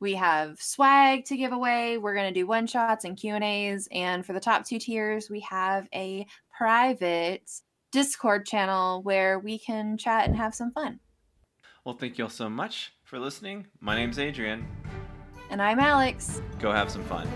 [0.00, 1.98] We have swag to give away.
[1.98, 5.40] We're going to do one shots and Q&As and for the top 2 tiers, we
[5.40, 6.26] have a
[6.56, 7.50] private
[7.90, 11.00] Discord channel where we can chat and have some fun.
[11.84, 13.66] Well, thank you all so much for listening.
[13.80, 14.66] My name's Adrian.
[15.50, 16.42] And I'm Alex.
[16.58, 17.26] Go have some fun.